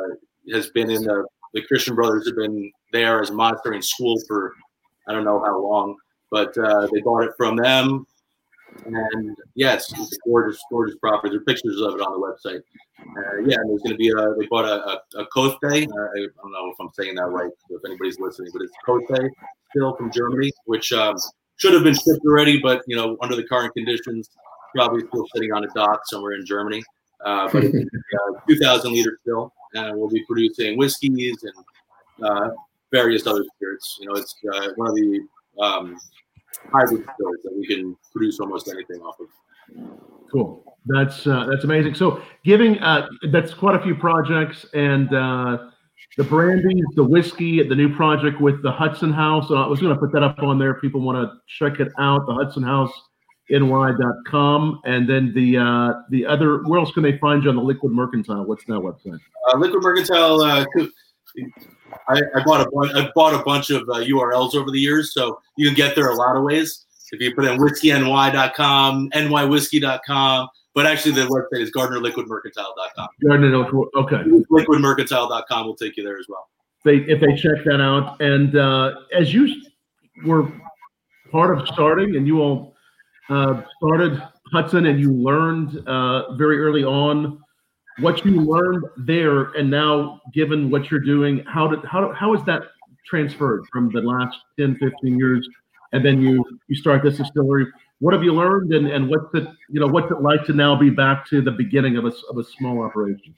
[0.52, 4.56] has been in the the Christian Brothers have been there as a monastery school for
[5.08, 5.98] I don't know how long,
[6.32, 8.08] but uh, they bought it from them.
[8.86, 11.32] And yes, it's a gorgeous, gorgeous property.
[11.32, 12.62] There are pictures of it on the website.
[13.00, 15.68] Uh, yeah, and there's going to be a, they bought a, a, a Kothe, uh,
[15.68, 19.30] I don't know if I'm saying that right, if anybody's listening, but it's Kothe
[19.72, 21.16] still from Germany, which um,
[21.58, 24.30] should have been shipped already, but, you know, under the current conditions,
[24.76, 26.84] probably still sitting on a dock somewhere in Germany.
[27.26, 32.50] Uh, but it's uh, 2,000 liter still, and we'll be producing whiskeys and uh,
[32.92, 33.98] various other spirits.
[34.00, 35.22] You know, it's uh, one of the
[35.60, 35.98] um,
[36.72, 39.28] hybrid spirits that we can produce almost anything off of.
[40.32, 40.64] Cool.
[40.86, 41.96] That's uh, that's amazing.
[41.96, 45.70] So, giving uh, that's quite a few projects, and uh,
[46.18, 49.50] the brandies, the whiskey, the new project with the Hudson House.
[49.50, 50.76] Uh, I was going to put that up on there.
[50.76, 52.26] If people want to check it out.
[52.26, 52.92] The Hudson House
[53.50, 57.62] ny.com and then the uh the other where else can they find you on the
[57.62, 60.66] liquid mercantile what's that website uh, liquid mercantile uh,
[62.10, 65.14] I, I, bought a bunch i bought a bunch of uh, urls over the years
[65.14, 66.86] so you can get there a lot of ways.
[67.12, 73.56] If you put in whiskeyny.com nywhiskey.com but actually the website is gardinerliquidmercantile.com gardiner
[73.96, 74.24] okay.
[74.52, 76.48] Liquidmercantile.com will take you there as well.
[76.86, 79.62] They if they check that out and uh as you
[80.26, 80.52] were
[81.32, 82.76] part of starting and you all
[83.30, 87.43] uh, started Hudson and you learned uh, very early on
[88.00, 92.44] what you learned there, and now given what you're doing, how did how how is
[92.46, 92.64] that
[93.06, 95.48] transferred from the last 10, 15 years,
[95.92, 97.68] and then you you start this distillery?
[98.00, 100.76] What have you learned, and and what's it you know what's it like to now
[100.76, 103.36] be back to the beginning of a of a small operation?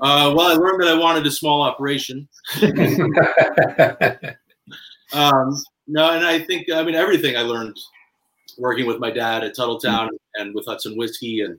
[0.00, 2.28] Uh, well, I learned that I wanted a small operation.
[5.12, 5.56] um,
[5.86, 7.76] no, and I think I mean everything I learned
[8.58, 11.58] working with my dad at Tuthilltown and with Hudson Whiskey, and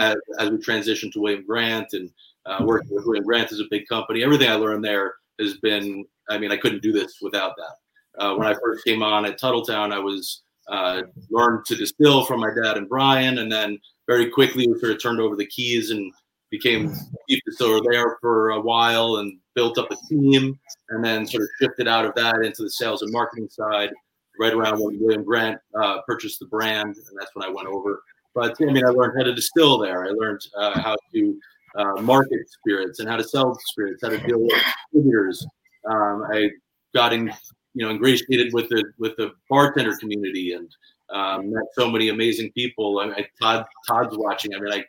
[0.00, 2.10] as, as, we transitioned to William Grant and
[2.46, 4.24] uh, working with William Grant is a big company.
[4.24, 6.04] Everything I learned there has been.
[6.28, 8.22] I mean, I couldn't do this without that.
[8.22, 12.40] Uh, when I first came on at Tuthilltown, I was uh, learned to distill from
[12.40, 15.90] my dad and Brian, and then very quickly we sort of turned over the keys
[15.90, 16.12] and
[16.50, 16.92] became
[17.28, 20.58] chief distiller there for a while and built up a team,
[20.90, 23.90] and then sort of shifted out of that into the sales and marketing side.
[24.38, 28.02] Right around when William Grant uh, purchased the brand, and that's when I went over.
[28.34, 30.04] But I mean, I learned how to distill there.
[30.04, 31.40] I learned uh, how to
[31.76, 34.52] uh, market spirits and how to sell spirits, how to deal with
[34.92, 35.46] distributors.
[35.88, 36.50] Um, I
[36.94, 37.32] got in,
[37.74, 40.68] you know, ingratiated with the with the bartender community and
[41.10, 43.00] um, met so many amazing people.
[43.00, 44.54] I, I, Todd Todd's watching.
[44.54, 44.84] I mean,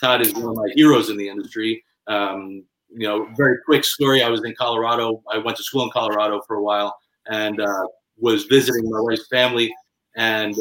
[0.00, 1.82] Todd is one of my heroes in the industry.
[2.06, 4.22] Um, you know, very quick story.
[4.22, 5.22] I was in Colorado.
[5.30, 6.96] I went to school in Colorado for a while
[7.28, 7.86] and uh,
[8.18, 9.72] was visiting my wife's family
[10.16, 10.54] and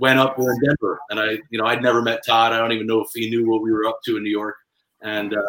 [0.00, 1.00] went up there in Denver.
[1.10, 2.52] And I, you know, I'd never met Todd.
[2.52, 4.56] I don't even know if he knew what we were up to in New York.
[5.02, 5.42] And uh,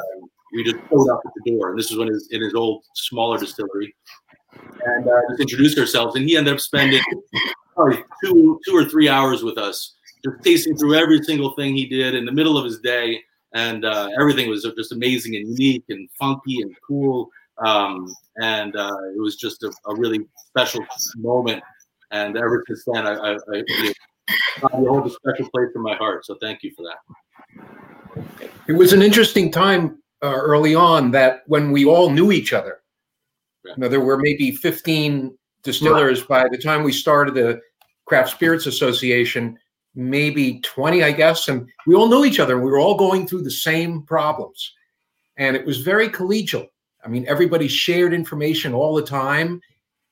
[0.53, 1.69] we just pulled up at the door.
[1.69, 3.95] And this was when his, in his old smaller distillery.
[4.85, 6.15] And uh, just introduced ourselves.
[6.15, 7.01] And he ended up spending
[7.73, 11.85] probably two, two or three hours with us just tasting through every single thing he
[11.85, 13.21] did in the middle of his day,
[13.53, 17.29] and uh, everything was just amazing and unique and funky and cool.
[17.65, 21.63] Um, and uh, it was just a, a, really special moment.
[22.11, 23.93] And ever since then, I, I, I,
[24.63, 26.25] I hold a special place in my heart.
[26.25, 28.53] So thank you for that.
[28.67, 32.81] It was an interesting time uh, early on that when we all knew each other.
[33.63, 33.73] Yeah.
[33.75, 36.43] You know, there were maybe 15 distillers right.
[36.43, 37.59] by the time we started the
[38.05, 39.57] Craft Spirits Association
[39.95, 41.47] maybe 20, I guess.
[41.47, 44.73] And we all knew each other and we were all going through the same problems.
[45.37, 46.67] And it was very collegial.
[47.03, 49.61] I mean, everybody shared information all the time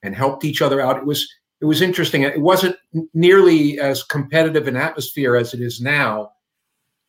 [0.04, 0.98] and helped each other out.
[0.98, 1.28] It was
[1.64, 2.24] it was interesting.
[2.24, 2.76] It wasn't
[3.14, 6.34] nearly as competitive an atmosphere as it is now.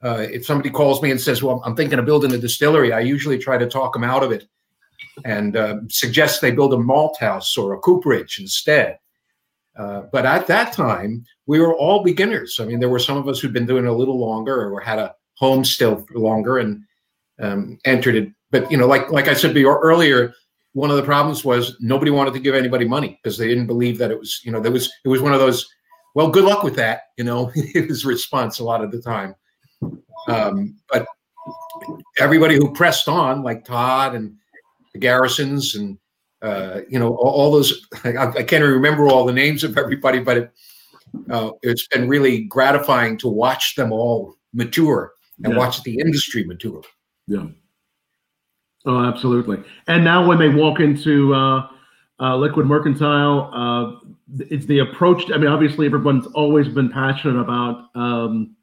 [0.00, 3.00] Uh, if somebody calls me and says, "Well, I'm thinking of building a distillery," I
[3.00, 4.46] usually try to talk them out of it
[5.24, 9.00] and uh, suggest they build a malt house or a cooperage instead.
[9.76, 12.60] Uh, but at that time, we were all beginners.
[12.60, 14.78] I mean, there were some of us who'd been doing it a little longer or
[14.78, 16.84] had a home still longer and
[17.40, 18.30] um, entered it.
[18.52, 20.32] But you know, like like I said before earlier,
[20.74, 23.96] one of the problems was nobody wanted to give anybody money because they didn't believe
[23.98, 25.68] that it was you know there was it was one of those.
[26.14, 27.02] Well, good luck with that.
[27.16, 29.34] You know, his response a lot of the time.
[30.28, 31.06] Um, but
[32.18, 34.36] everybody who pressed on, like Todd and
[34.92, 35.98] the Garrisons and
[36.42, 37.86] uh, you know, all, all those.
[38.04, 40.52] I, I, can't remember all the names of everybody, but it,
[41.30, 45.58] uh, it's been really gratifying to watch them all mature and yeah.
[45.58, 46.82] watch the industry mature.
[47.26, 47.46] Yeah.
[48.86, 49.62] Oh, absolutely.
[49.86, 51.68] And now, when they walk into uh,
[52.20, 54.10] uh, Liquid Mercantile, uh,
[54.50, 55.30] it's the approach.
[55.32, 58.54] I mean, obviously, everyone's always been passionate about um,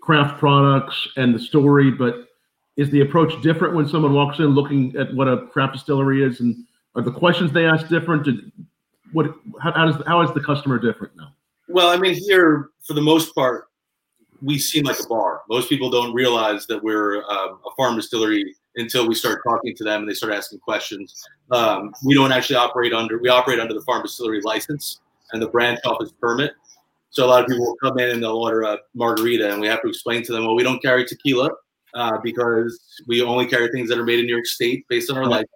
[0.00, 2.28] craft products and the story, but
[2.76, 6.40] is the approach different when someone walks in looking at what a craft distillery is
[6.40, 6.56] and
[6.94, 8.24] are the questions they ask different?
[8.24, 8.52] Did,
[9.12, 11.34] what how, how does how is the customer different now?
[11.68, 13.68] Well, I mean, here for the most part,
[14.42, 15.42] we seem like a bar.
[15.48, 19.84] Most people don't realize that we're um, a farm distillery until we start talking to
[19.84, 21.24] them and they start asking questions.
[21.50, 25.00] Um, we don't actually operate under we operate under the farm distillery license
[25.32, 26.52] and the branch office permit.
[27.10, 29.66] So a lot of people will come in and they'll order a margarita, and we
[29.66, 31.50] have to explain to them, well, we don't carry tequila
[31.92, 35.18] uh, because we only carry things that are made in New York State based on
[35.18, 35.50] our license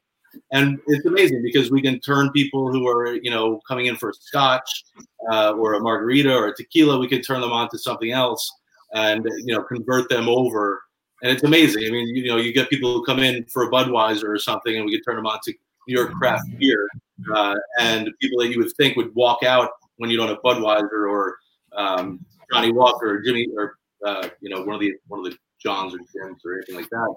[0.53, 4.11] and it's amazing because we can turn people who are you know coming in for
[4.11, 4.85] a scotch
[5.31, 8.53] uh, or a margarita or a tequila we can turn them on to something else
[8.97, 10.83] and you know convert them over.
[11.23, 11.85] And it's amazing.
[11.87, 14.77] I mean you know you get people who come in for a budweiser or something
[14.77, 15.55] and we can turn them on to
[15.89, 16.89] new york craft beer
[17.33, 21.09] uh, and people that you would think would walk out when you don't have budweiser
[21.09, 21.37] or
[21.77, 22.19] um,
[22.53, 25.95] johnnie walker or jimmy or uh, you know one of the one of the johns
[25.95, 27.15] or jims or anything like that.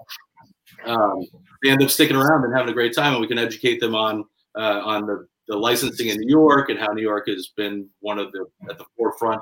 [0.86, 1.24] Um,
[1.62, 3.94] they end up sticking around and having a great time, and we can educate them
[3.94, 4.24] on
[4.56, 8.18] uh, on the, the licensing in New York and how New York has been one
[8.18, 9.40] of the at the forefront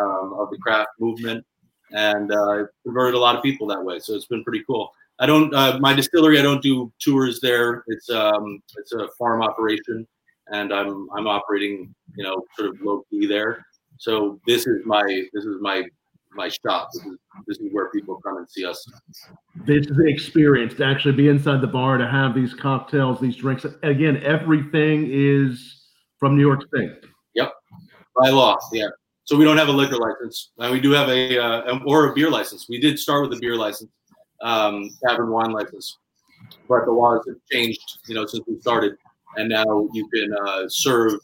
[0.00, 1.44] um, of the craft movement,
[1.92, 3.98] and uh, converted a lot of people that way.
[3.98, 4.90] So it's been pretty cool.
[5.18, 6.38] I don't uh, my distillery.
[6.38, 7.84] I don't do tours there.
[7.86, 10.06] It's um, it's a farm operation,
[10.48, 13.64] and I'm I'm operating you know sort of low key there.
[13.98, 15.84] So this is my this is my
[16.34, 16.90] my shop.
[16.92, 18.84] This is, this is where people come and see us.
[19.64, 23.36] This is the experience to actually be inside the bar to have these cocktails, these
[23.36, 23.64] drinks.
[23.84, 25.86] Again, everything is
[26.18, 26.90] from New York State.
[27.34, 27.52] Yep,
[28.20, 28.58] by law.
[28.72, 28.88] Yeah.
[29.24, 30.50] So we don't have a liquor license.
[30.58, 32.68] and we do have a uh, or a beer license.
[32.68, 33.90] We did start with a beer license,
[34.42, 35.98] um, tavern wine license,
[36.68, 37.98] but the laws have changed.
[38.06, 38.96] You know, since we started,
[39.36, 41.14] and now you can uh, serve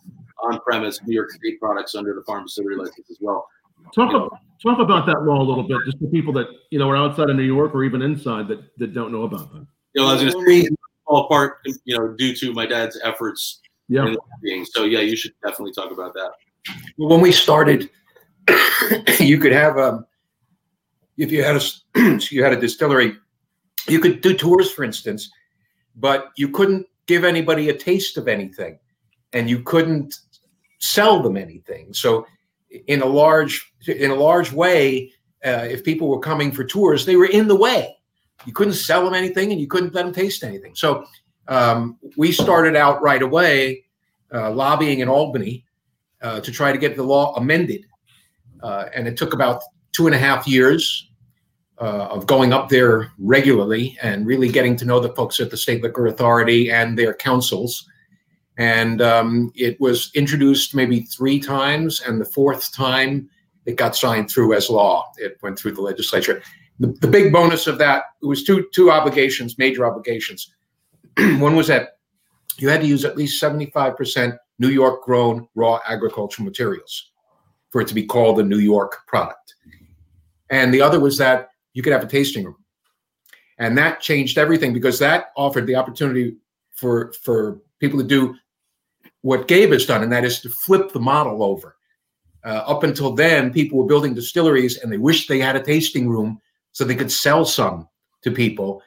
[0.43, 3.47] on-premise New York State products under the farm distillery license as well.
[3.95, 6.89] Talk about, talk about that law a little bit, just for people that you know
[6.89, 9.67] are outside of New York or even inside that, that don't know about that.
[9.95, 10.69] You know, I was going to say
[11.07, 13.61] all part, you know, due to my dad's efforts.
[13.89, 14.15] Yeah.
[14.73, 16.31] So yeah, you should definitely talk about that.
[16.97, 17.91] When we started,
[19.19, 20.07] you could have um,
[21.17, 23.17] if you had a you had a distillery,
[23.89, 25.31] you could do tours, for instance,
[25.97, 28.79] but you couldn't give anybody a taste of anything,
[29.33, 30.19] and you couldn't
[30.79, 31.93] sell them anything.
[31.93, 32.27] So,
[32.87, 35.13] in a large in a large way,
[35.45, 37.97] uh, if people were coming for tours, they were in the way.
[38.47, 40.75] You couldn't sell them anything, and you couldn't let them taste anything.
[40.75, 41.05] So,
[41.49, 43.85] um, we started out right away
[44.33, 45.67] uh, lobbying in Albany
[46.23, 47.87] uh, to try to get the law amended,
[48.63, 51.11] uh, and it took about two and a half years
[51.81, 55.57] uh, of going up there regularly and really getting to know the folks at the
[55.57, 57.87] State Liquor Authority and their councils.
[58.59, 63.31] And um, it was introduced maybe three times, and the fourth time
[63.65, 65.11] it got signed through as law.
[65.17, 66.43] It went through the legislature.
[66.79, 70.53] The, the big bonus of that it was two two obligations, major obligations.
[71.19, 71.99] One was that
[72.59, 77.13] you had to use at least seventy five percent New York grown raw agricultural materials
[77.71, 79.55] for it to be called a New York product.
[80.51, 82.57] And the other was that you could have a tasting room.
[83.59, 86.37] And that changed everything because that offered the opportunity
[86.75, 88.35] for for people to do
[89.23, 91.77] what Gabe has done, and that is to flip the model over.
[92.45, 96.09] Uh, up until then, people were building distilleries and they wished they had a tasting
[96.09, 96.41] room
[96.73, 97.87] so they could sell some
[98.23, 98.83] to people.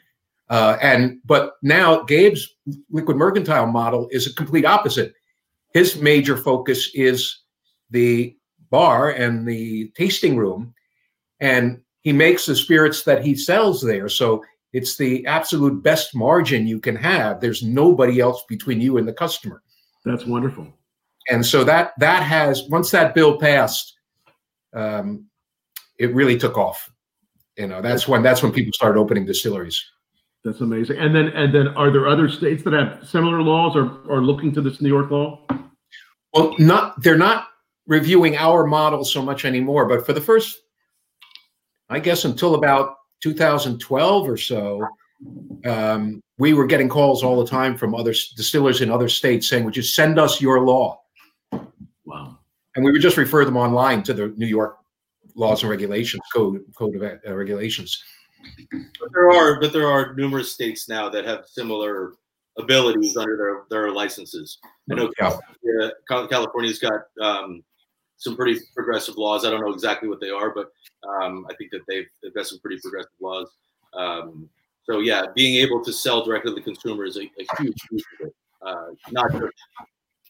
[0.50, 2.56] Uh, and but now Gabe's
[2.90, 5.14] liquid mercantile model is a complete opposite.
[5.74, 7.40] His major focus is
[7.90, 8.36] the
[8.70, 10.74] bar and the tasting room,
[11.40, 14.10] and he makes the spirits that he sells there.
[14.10, 17.40] So it's the absolute best margin you can have.
[17.40, 19.62] There's nobody else between you and the customer.
[20.04, 20.68] That's wonderful.
[21.30, 23.94] And so that that has once that bill passed,
[24.74, 25.26] um,
[25.98, 26.90] it really took off.
[27.58, 29.84] You know, that's when that's when people started opening distilleries.
[30.44, 30.98] That's amazing.
[30.98, 34.54] And then and then are there other states that have similar laws or are looking
[34.54, 35.46] to this New York law?
[36.34, 37.48] Well, not they're not
[37.88, 40.60] reviewing our model so much anymore, but for the first
[41.90, 44.86] I guess until about 2012 or so,
[45.66, 49.64] um, we were getting calls all the time from other distillers in other states saying,
[49.64, 51.00] "Would you send us your law?"
[52.06, 52.40] Wow!
[52.76, 54.78] And we would just refer them online to the New York
[55.36, 58.04] laws and regulations code code of uh, regulations.
[58.72, 62.14] But there are, but there are numerous states now that have similar
[62.58, 64.60] abilities under their their licenses.
[64.92, 65.90] I know yeah.
[66.08, 67.64] California's got um,
[68.18, 69.46] some pretty progressive laws.
[69.46, 70.72] I don't know exactly what they are, but
[71.08, 73.50] um, I think that they've, they've got some pretty progressive laws.
[73.94, 74.50] Um,
[74.84, 78.04] so yeah, being able to sell directly to the consumer is a, a huge piece
[78.20, 78.36] of it.
[78.62, 79.54] Uh, not just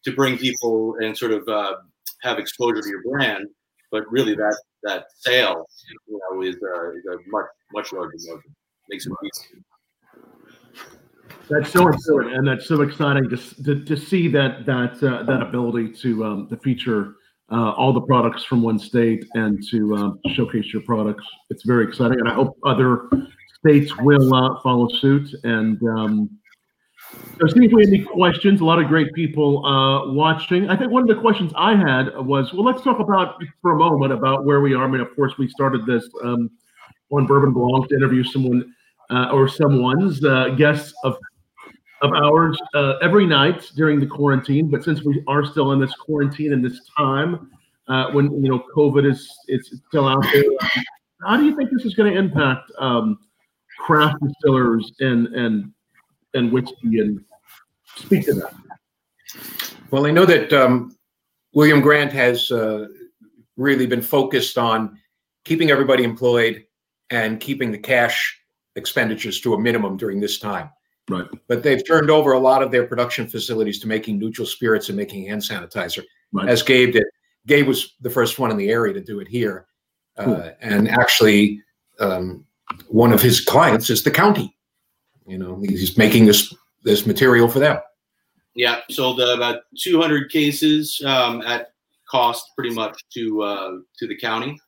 [0.06, 1.76] to bring people and sort of uh,
[2.22, 3.48] have exposure to your brand,
[3.94, 5.66] but really that that sale,
[6.08, 8.56] you know, is, uh, is a much much larger margin.
[8.90, 9.64] Makes it easy.
[11.50, 15.42] That's so important, and that's so exciting to, to, to see that that uh, that
[15.42, 17.14] ability to um, to feature
[17.52, 21.24] uh, all the products from one state and to um, showcase your products.
[21.52, 23.10] It's very exciting, and I hope other
[23.60, 25.30] states will uh, follow suit.
[25.44, 26.30] And um,
[27.40, 28.62] so, see if we have any questions.
[28.62, 30.70] A lot of great people uh, watching.
[30.70, 33.78] I think one of the questions I had was, well, let's talk about for a
[33.78, 34.84] moment about where we are.
[34.84, 36.50] I mean, of course, we started this um,
[37.12, 38.74] on Bourbon Blanc to interview someone
[39.10, 41.18] uh, or someone's uh, guests of
[42.02, 44.70] of ours uh, every night during the quarantine.
[44.70, 47.50] But since we are still in this quarantine and this time
[47.88, 50.44] uh, when you know COVID is it's still out there,
[51.26, 53.18] how do you think this is going to impact um,
[53.80, 55.74] craft distillers and and
[56.34, 57.00] and whiskey?
[57.00, 57.24] And
[57.96, 58.54] speak to that.
[59.92, 60.96] Well, I know that um,
[61.54, 62.88] William Grant has uh,
[63.58, 64.98] really been focused on
[65.46, 66.66] keeping everybody employed
[67.10, 68.40] and keeping the cash
[68.76, 70.70] expenditures to a minimum during this time.
[71.10, 71.28] Right.
[71.48, 74.98] But they've turned over a lot of their production facilities to making neutral spirits and
[74.98, 76.48] making hand sanitizer, right.
[76.48, 77.04] as Gabe did.
[77.46, 79.68] Gabe was the first one in the area to do it here.
[80.18, 80.36] Cool.
[80.36, 81.62] Uh, and actually,
[82.00, 82.46] um,
[82.88, 84.56] one of his clients is the county.
[85.26, 87.80] You know, he's making this this material for them.
[88.56, 91.72] Yeah, sold uh, about 200 cases um, at
[92.10, 94.60] cost, pretty much to uh, to the county,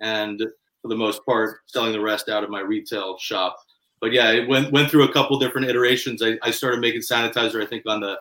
[0.00, 0.38] and
[0.82, 3.56] for the most part, selling the rest out of my retail shop
[4.02, 6.22] but yeah, it went went through a couple different iterations.
[6.22, 8.18] I, I started making sanitizer, I think, on the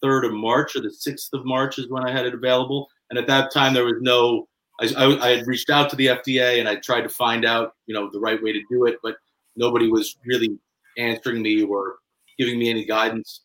[0.00, 2.88] third of March or the sixth of March is when I had it available.
[3.10, 4.48] And at that time, there was no.
[4.80, 7.74] I, I, I had reached out to the FDA and I tried to find out,
[7.86, 9.16] you know, the right way to do it, but
[9.54, 10.58] nobody was really
[10.98, 11.96] answering me or
[12.38, 13.42] giving me any guidance.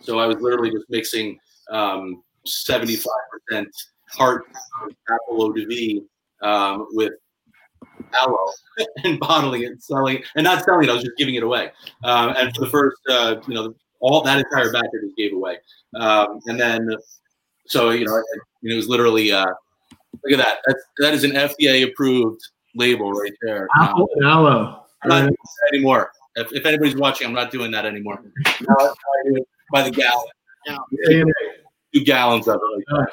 [0.00, 1.38] So I was literally just mixing
[1.70, 3.06] um, 75%
[4.10, 4.44] heart
[5.10, 6.02] apple eau de vie
[6.42, 7.12] um, with
[8.14, 8.50] aloe
[9.04, 10.90] and bottling it and selling it, and not selling it.
[10.90, 11.70] I was just giving it away.
[12.04, 15.32] Um, and for the first, uh, you know, all that entire batch I just gave
[15.32, 15.58] away.
[15.94, 16.90] Um, and then,
[17.66, 18.24] so you know, it,
[18.72, 19.46] it was literally uh,
[20.24, 20.58] look at that.
[20.66, 22.40] That's, that is an FDA approved
[22.74, 23.68] label right there.
[23.80, 24.78] Apple um, aloe.
[25.04, 25.30] Not
[25.72, 26.10] anymore.
[26.36, 28.22] If, if anybody's watching, I'm not doing that anymore.
[28.60, 28.92] Now I
[29.26, 30.26] do it by the gallon.
[30.66, 31.24] Yeah.
[31.94, 32.84] Two gallons of it.
[32.90, 33.08] Like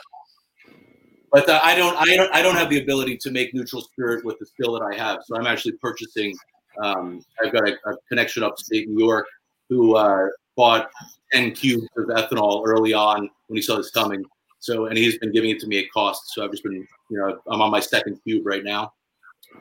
[1.31, 4.25] but uh, I don't, I don't, I don't have the ability to make neutral spirit
[4.25, 5.19] with the skill that I have.
[5.25, 6.35] So I'm actually purchasing.
[6.81, 9.27] Um, I've got a, a connection upstate New York
[9.69, 10.89] who uh, bought
[11.31, 14.23] 10 cubes of ethanol early on when he saw this coming.
[14.59, 16.33] So, and he's been giving it to me at cost.
[16.33, 18.93] So I've just been, you know, I'm on my second cube right now,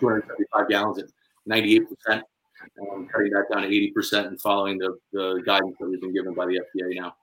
[0.00, 1.06] 275 gallons at
[1.48, 1.86] 98%.
[2.08, 2.22] And
[2.92, 6.34] I'm cutting that down to 80% and following the, the guidance that we've been given
[6.34, 7.14] by the FDA now.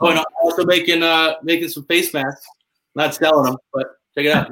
[0.00, 2.46] Oh, and I'm also making uh making some face masks.
[2.94, 4.50] Not selling them, but check it out.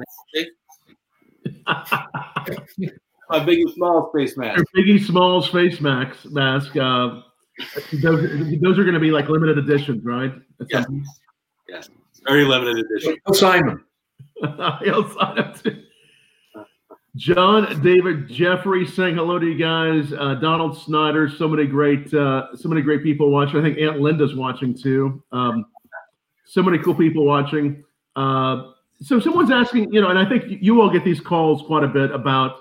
[3.29, 4.63] My Biggie Smalls face mask.
[4.75, 6.25] Your Biggie Smalls face mask.
[6.25, 6.75] Mask.
[6.75, 7.21] Uh,
[8.01, 8.29] those,
[8.61, 10.33] those are going to be like limited editions, right?
[10.69, 10.85] Yes.
[11.69, 11.89] yes.
[12.27, 13.17] Very limited edition.
[13.25, 13.85] He'll sign them.
[14.83, 15.83] He'll sign them too.
[17.15, 20.11] John, David, Jeffrey, saying hello to you guys.
[20.13, 23.59] Uh, Donald Snyder, so many great, uh, so many great people watching.
[23.59, 25.23] I think Aunt Linda's watching too.
[25.31, 25.67] Um,
[26.45, 27.83] so many cool people watching.
[28.15, 31.83] Uh, so someone's asking, you know, and I think you all get these calls quite
[31.83, 32.57] a bit about,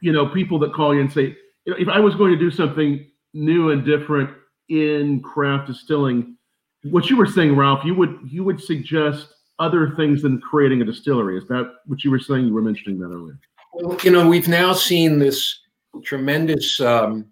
[0.00, 2.38] you know, people that call you and say, you know, if I was going to
[2.38, 4.30] do something new and different
[4.68, 6.36] in craft distilling,
[6.82, 10.84] what you were saying, Ralph, you would you would suggest other things than creating a
[10.84, 11.38] distillery.
[11.38, 12.46] Is that what you were saying?
[12.46, 13.38] You were mentioning that earlier.
[13.72, 15.60] Well, you know, we've now seen this
[16.02, 17.26] tremendous um,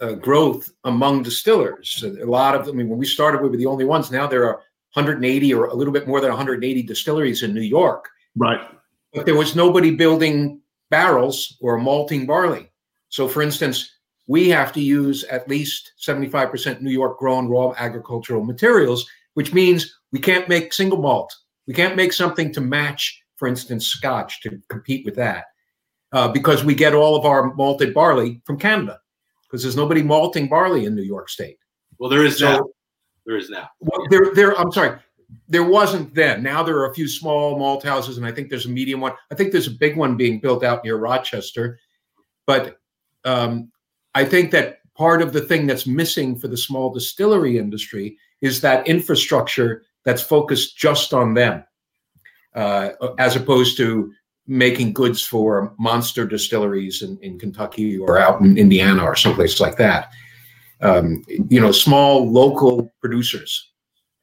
[0.00, 2.02] uh, growth among distillers.
[2.04, 4.10] A lot of, I mean, when we started, we were the only ones.
[4.10, 4.62] Now there are
[4.94, 8.08] 180 or a little bit more than 180 distilleries in New York.
[8.34, 8.60] Right.
[9.12, 10.60] But there was nobody building
[10.90, 12.70] barrels or malting barley.
[13.08, 13.92] So, for instance,
[14.26, 19.06] we have to use at least 75% New York grown raw agricultural materials,
[19.36, 21.30] which means we can't make single malt.
[21.66, 25.44] We can't make something to match, for instance, scotch to compete with that
[26.12, 28.98] uh, because we get all of our malted barley from Canada
[29.42, 31.58] because there's nobody malting barley in New York State.
[31.98, 32.66] Well, there is so, now.
[33.26, 33.68] There is now.
[33.80, 34.58] Well, there, there.
[34.58, 34.98] I'm sorry.
[35.48, 36.42] There wasn't then.
[36.42, 39.12] Now there are a few small malt houses, and I think there's a medium one.
[39.30, 41.78] I think there's a big one being built out near Rochester.
[42.46, 42.78] But
[43.26, 43.70] um,
[44.14, 48.60] I think that part of the thing that's missing for the small distillery industry is
[48.60, 51.64] that infrastructure that's focused just on them,
[52.54, 54.12] uh, as opposed to
[54.46, 59.76] making goods for monster distilleries in, in Kentucky or out in Indiana or someplace like
[59.76, 60.12] that
[60.80, 63.72] um, you know, small local producers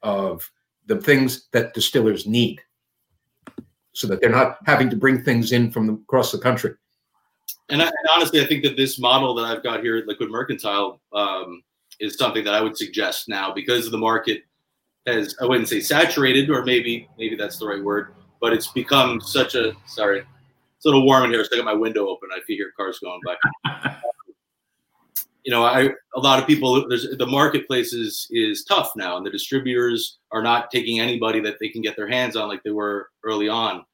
[0.02, 0.50] of
[0.86, 2.60] the things that distillers need
[3.94, 6.74] so that they're not having to bring things in from the, across the country.
[7.70, 10.30] And, I, and, honestly, I think that this model that I've got here at Liquid
[10.30, 11.64] Mercantile um,
[12.00, 14.44] is something that I would suggest now because the market
[15.08, 19.20] has, I wouldn't say saturated, or maybe maybe that's the right word, but it's become
[19.22, 22.30] such a, sorry, it's a little warm in here, so I got my window open.
[22.34, 23.96] I hear cars going by.
[25.44, 29.26] you know, I a lot of people there's the marketplace is is tough now, and
[29.26, 32.72] the distributors are not taking anybody that they can get their hands on like they
[32.72, 33.86] were early on.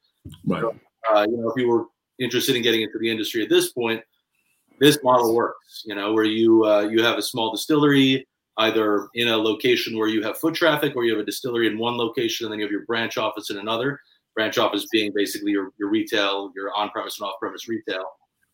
[0.45, 0.62] Right.
[0.62, 0.76] So,
[1.14, 1.86] uh, you know, if you were
[2.20, 4.04] interested in getting into the industry at this point,
[4.80, 5.84] this model works.
[5.86, 8.27] You know, where you uh, you have a small distillery
[8.57, 11.77] either in a location where you have foot traffic, or you have a distillery in
[11.77, 13.99] one location, and then you have your branch office in another.
[14.36, 18.05] Branch office being basically your, your retail, your on-premise and off-premise retail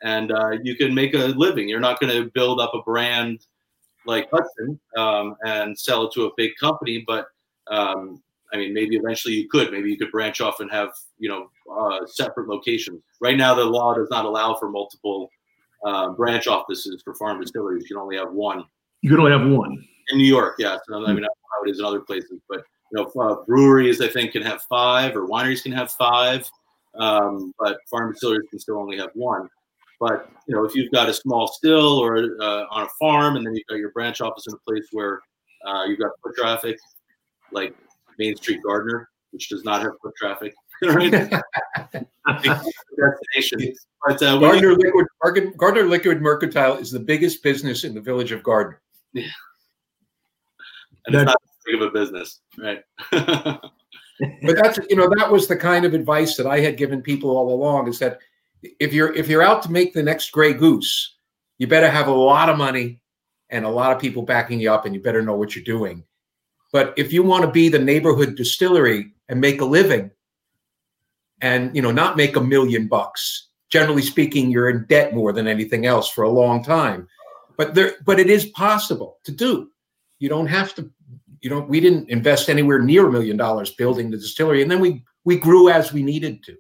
[0.04, 1.70] and uh, you can make a living.
[1.70, 3.46] You're not going to build up a brand
[4.06, 7.28] like Hudson um, and sell it to a big company, but
[7.68, 8.22] um,
[8.54, 9.72] I mean, maybe eventually you could.
[9.72, 13.02] Maybe you could branch off and have you know uh, separate locations.
[13.20, 15.30] Right now, the law does not allow for multiple
[15.86, 17.84] uh, branch offices for farm distilleries.
[17.84, 18.66] You can only have one.
[19.02, 20.56] You can only have one in New York.
[20.60, 23.22] Yes, I mean, I don't know how it is in other places, but you know,
[23.22, 26.50] uh, breweries I think can have five, or wineries can have five,
[26.96, 29.50] um, but farm distilleries can still only have one.
[30.00, 33.46] But you know, if you've got a small still or uh, on a farm, and
[33.46, 35.22] then you've got your branch office in a place where
[35.66, 36.78] uh, you've got foot traffic,
[37.52, 37.76] like
[38.20, 40.54] Main Street Gardiner, which does not have foot traffic.
[40.84, 41.12] right?
[42.26, 43.74] destination.
[44.06, 48.32] But uh, Gardiner you, Liquid Gardiner Liquid Mercantile is the biggest business in the village
[48.32, 48.82] of Gardiner.
[49.14, 49.28] Yeah.
[51.06, 52.84] And it's not big of a business, right?
[53.12, 53.62] but
[54.56, 57.54] that's you know that was the kind of advice that I had given people all
[57.54, 58.20] along is that
[58.80, 61.16] if you're if you're out to make the next Grey Goose,
[61.58, 63.00] you better have a lot of money
[63.50, 66.04] and a lot of people backing you up, and you better know what you're doing.
[66.72, 70.12] But if you want to be the neighborhood distillery and make a living,
[71.42, 75.48] and you know not make a million bucks, generally speaking, you're in debt more than
[75.48, 77.08] anything else for a long time.
[77.58, 79.70] But there, but it is possible to do.
[80.20, 80.90] You don't have to.
[81.42, 81.70] You don't.
[81.70, 85.38] We didn't invest anywhere near a million dollars building the distillery, and then we we
[85.38, 86.56] grew as we needed to.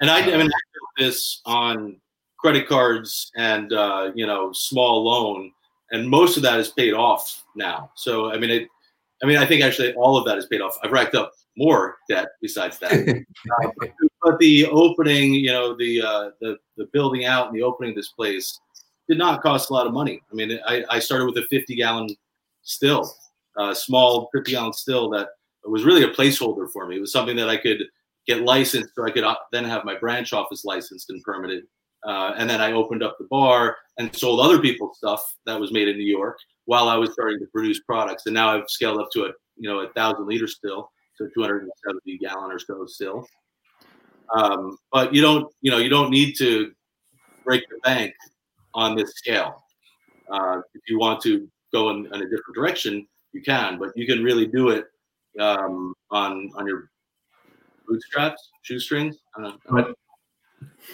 [0.00, 0.60] And I, I mean, I
[0.96, 2.00] this on
[2.38, 5.52] credit cards and uh, you know small loan,
[5.90, 7.90] and most of that is paid off now.
[7.94, 8.68] So I mean, it.
[9.22, 10.76] I mean, I think actually all of that is paid off.
[10.82, 12.92] I've racked up more debt besides that.
[12.92, 13.90] uh, but,
[14.22, 17.96] but, the opening, you know, the uh, the the building out and the opening of
[17.96, 18.60] this place
[19.08, 20.20] did not cost a lot of money.
[20.30, 22.08] I mean, I, I started with a 50 gallon
[22.62, 23.10] still,
[23.56, 25.28] a small 50 gallon still that
[25.64, 26.96] was really a placeholder for me.
[26.96, 27.84] It was something that I could
[28.26, 31.64] get licensed so I could uh, then have my branch office licensed and permitted.
[32.04, 35.72] Uh, and then I opened up the bar and sold other people's stuff that was
[35.72, 38.26] made in New York while I was starting to produce products.
[38.26, 42.18] And now I've scaled up to a you know a thousand liters still, so 270
[42.18, 43.26] gallon or so still.
[44.34, 46.72] Um, but you don't you know you don't need to
[47.44, 48.12] break the bank
[48.74, 49.62] on this scale.
[50.30, 54.06] Uh, if you want to go in, in, a different direction, you can, but you
[54.06, 54.86] can really do it
[55.40, 56.90] um, on on your
[57.88, 59.16] bootstraps, shoestrings.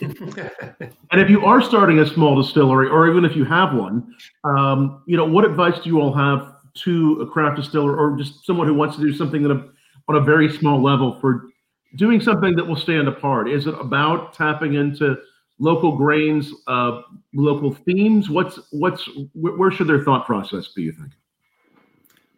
[0.00, 4.14] And if you are starting a small distillery, or even if you have one,
[4.44, 8.44] um, you know, what advice do you all have to a craft distiller, or just
[8.46, 9.68] someone who wants to do something a,
[10.08, 11.48] on a very small level for
[11.96, 13.50] doing something that will stand apart?
[13.50, 15.16] Is it about tapping into
[15.58, 17.02] local grains, uh,
[17.34, 18.30] local themes?
[18.30, 20.82] What's what's where should their thought process be?
[20.82, 21.12] You think?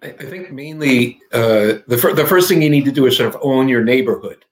[0.03, 3.17] I, I think mainly uh, the fir- the first thing you need to do is
[3.17, 4.45] sort of own your neighborhood.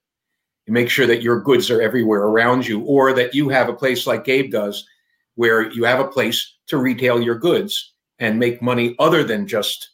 [0.68, 4.06] Make sure that your goods are everywhere around you, or that you have a place
[4.06, 4.86] like Gabe does,
[5.34, 9.90] where you have a place to retail your goods and make money other than just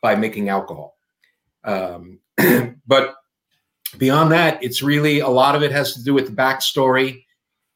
[0.00, 0.96] by making alcohol.
[1.64, 2.20] Um,
[2.86, 3.14] but
[3.98, 7.24] beyond that, it's really a lot of it has to do with the backstory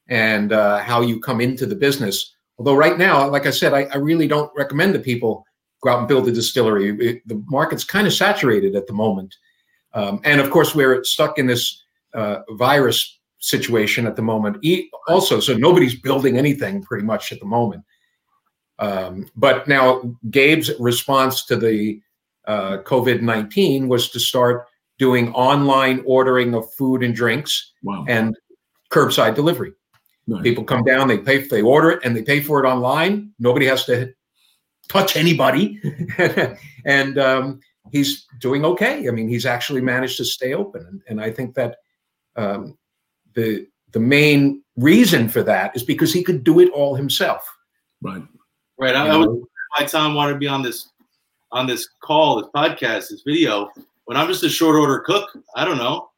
[0.07, 2.35] and uh, how you come into the business.
[2.57, 5.45] Although right now, like I said, I, I really don't recommend that people
[5.81, 6.89] go out and build a distillery.
[6.89, 9.35] It, the market's kind of saturated at the moment.
[9.93, 11.80] Um, and of course, we're stuck in this
[12.13, 14.63] uh, virus situation at the moment,
[15.07, 15.39] also.
[15.39, 17.83] So nobody's building anything pretty much at the moment.
[18.79, 22.01] Um, but now, Gabe's response to the
[22.47, 24.65] uh, COVID 19 was to start
[24.97, 28.05] doing online ordering of food and drinks wow.
[28.07, 28.35] and
[28.91, 29.73] curbside delivery.
[30.27, 30.43] Nice.
[30.43, 33.31] People come down, they pay, they order it, and they pay for it online.
[33.39, 34.13] Nobody has to
[34.87, 35.81] touch anybody,
[36.85, 37.59] and um,
[37.91, 39.07] he's doing okay.
[39.07, 41.77] I mean, he's actually managed to stay open, and, and I think that
[42.35, 42.77] um,
[43.35, 47.45] the the main reason for that is because he could do it all himself.
[48.01, 48.23] Right.
[48.77, 48.95] Right.
[48.95, 49.45] I, I was
[49.77, 50.89] why Tom wanted to be on this
[51.51, 53.69] on this call, this podcast, this video.
[54.05, 56.09] When I'm just a short order cook, I don't know.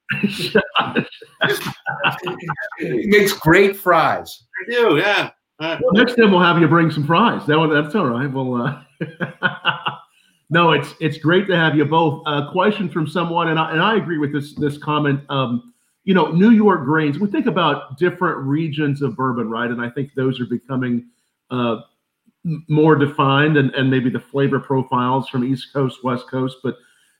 [2.79, 4.43] he makes great fries.
[4.61, 5.31] I do, yeah.
[5.59, 7.45] Well, next time we'll have you bring some fries.
[7.47, 8.31] That one, that's all right.
[8.31, 8.81] Well, uh,
[10.49, 12.23] no, it's it's great to have you both.
[12.25, 15.21] A uh, question from someone, and I, and I agree with this this comment.
[15.29, 15.72] Um,
[16.03, 17.19] you know, New York grains.
[17.19, 19.69] We think about different regions of bourbon, right?
[19.69, 21.07] And I think those are becoming
[21.49, 21.77] uh,
[22.67, 26.75] more defined, and and maybe the flavor profiles from East Coast, West Coast, but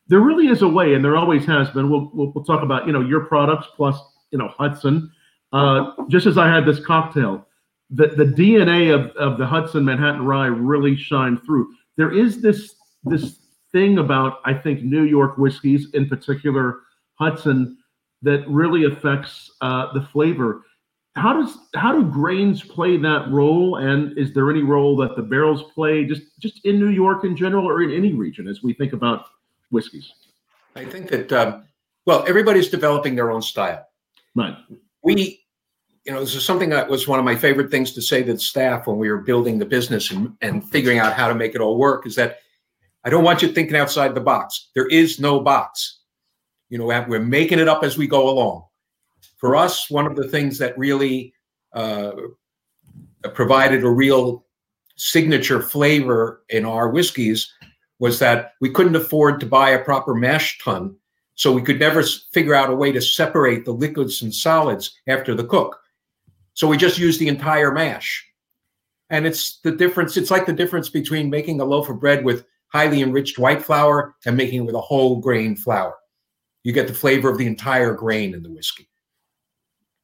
[0.07, 1.89] there really is a way, and there always has been.
[1.89, 3.97] We'll we'll, we'll talk about you know your products plus
[4.31, 5.11] you know Hudson.
[5.53, 7.47] Uh, just as I had this cocktail,
[7.89, 11.73] the the DNA of of the Hudson Manhattan Rye really shined through.
[11.95, 12.75] There is this
[13.05, 13.39] this
[13.71, 16.81] thing about I think New York whiskeys, in particular
[17.15, 17.77] Hudson,
[18.23, 20.63] that really affects uh, the flavor.
[21.15, 25.21] How does how do grains play that role, and is there any role that the
[25.21, 28.73] barrels play just just in New York in general, or in any region as we
[28.73, 29.25] think about
[29.69, 30.11] whiskeys?
[30.75, 31.65] I think that um,
[32.05, 33.85] well, everybody's developing their own style.
[34.35, 34.57] Right.
[35.03, 35.45] We,
[36.05, 38.33] you know, this is something that was one of my favorite things to say to
[38.33, 41.53] the staff when we were building the business and, and figuring out how to make
[41.55, 42.07] it all work.
[42.07, 42.39] Is that
[43.03, 44.69] I don't want you thinking outside the box.
[44.73, 45.99] There is no box.
[46.73, 48.63] You know, we're making it up as we go along.
[49.37, 51.31] For us, one of the things that really
[51.71, 52.13] uh,
[53.35, 54.47] provided a real
[54.95, 57.53] signature flavor in our whiskeys
[57.99, 60.95] was that we couldn't afford to buy a proper mash tun.
[61.35, 62.01] So we could never
[62.31, 65.79] figure out a way to separate the liquids and solids after the cook.
[66.55, 68.27] So we just used the entire mash.
[69.11, 72.45] And it's the difference, it's like the difference between making a loaf of bread with
[72.69, 75.93] highly enriched white flour and making it with a whole grain flour.
[76.63, 78.89] You get the flavor of the entire grain in the whiskey.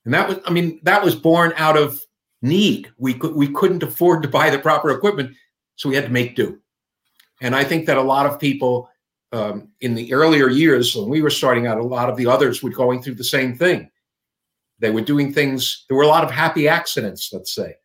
[0.05, 2.01] And that was, I mean, that was born out of
[2.41, 2.91] need.
[2.97, 5.35] We could we couldn't afford to buy the proper equipment,
[5.75, 6.59] so we had to make do.
[7.41, 8.89] And I think that a lot of people
[9.31, 12.63] um, in the earlier years, when we were starting out, a lot of the others
[12.63, 13.89] were going through the same thing.
[14.79, 15.85] They were doing things.
[15.87, 17.75] There were a lot of happy accidents, let's say,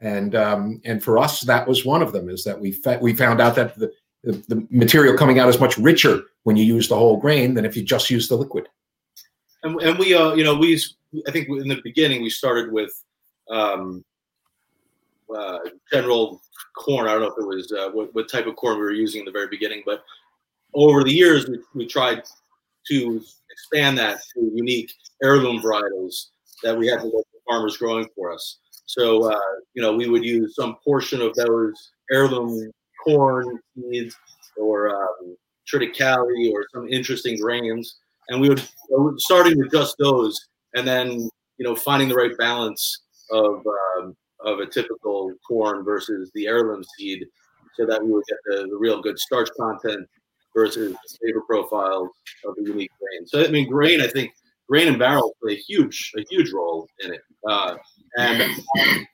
[0.00, 2.28] and um, and for us, that was one of them.
[2.28, 3.92] Is that we we found out that the,
[4.24, 7.76] the, material coming out is much richer when you use the whole grain than if
[7.76, 8.68] you just use the liquid.
[9.62, 10.80] And, and we, uh, you know, we
[11.26, 12.92] I think in the beginning we started with
[13.50, 14.04] um,
[15.34, 15.58] uh,
[15.92, 16.40] general
[16.76, 17.08] corn.
[17.08, 19.20] I don't know if it was uh, what, what type of corn we were using
[19.20, 20.04] in the very beginning, but
[20.74, 22.22] over the years we, we tried
[22.88, 24.92] to expand that to unique
[25.22, 26.26] heirloom varietals
[26.62, 28.58] that we had the farmers growing for us.
[28.86, 29.40] So uh,
[29.74, 32.70] you know we would use some portion of those heirloom
[33.06, 34.16] corn seeds
[34.56, 35.36] or um,
[35.72, 37.98] triticale or some interesting grains,
[38.28, 38.62] and we would
[39.18, 40.38] starting with just those,
[40.74, 41.10] and then
[41.58, 43.62] you know finding the right balance of
[43.98, 47.24] um, of a typical corn versus the heirloom seed,
[47.74, 50.06] so that we would get the, the real good starch content
[50.54, 52.08] versus the flavor profiles
[52.46, 53.26] of the unique grain.
[53.26, 54.32] So I mean, grain, I think
[54.68, 57.76] grain and barrel play a huge a huge role in it, uh,
[58.18, 59.06] and I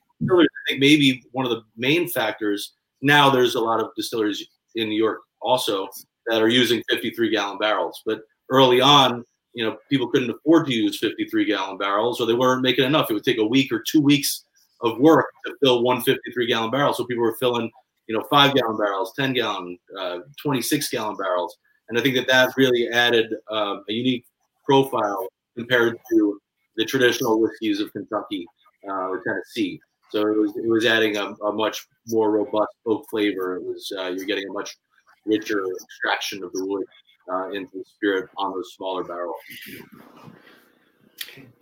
[0.69, 2.75] think maybe one of the main factors.
[3.03, 5.89] Now there's a lot of distilleries in New York also
[6.27, 9.25] that are using 53 gallon barrels, but early on,
[9.55, 13.11] you know, people couldn't afford to use 53 gallon barrels or they weren't making enough.
[13.11, 14.45] It would take a week or two weeks
[14.81, 16.95] of work to fill one 53 gallon barrel.
[16.95, 17.71] So people were filling,
[18.07, 21.57] you know, five gallon barrels, 10 gallon, uh, 26 gallon barrels.
[21.89, 24.25] And I think that that really added uh, a unique
[24.65, 25.27] profile
[25.57, 26.41] compared to
[26.77, 28.47] the traditional whiskeys of Kentucky
[28.89, 29.81] uh, or Tennessee.
[30.13, 33.57] So it was it was adding a, a much more robust oak flavor.
[33.57, 34.77] It was uh, you're getting a much
[35.25, 36.85] richer extraction of the wood
[37.33, 39.37] uh, into the spirit on those smaller barrels.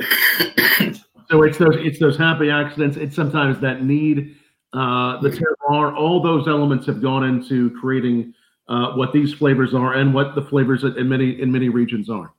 [1.30, 2.96] so it's those it's those happy accidents.
[2.96, 4.34] It's sometimes that need,
[4.72, 5.96] uh, the terroir.
[5.96, 8.34] All those elements have gone into creating
[8.68, 12.32] uh, what these flavors are and what the flavors in many in many regions are.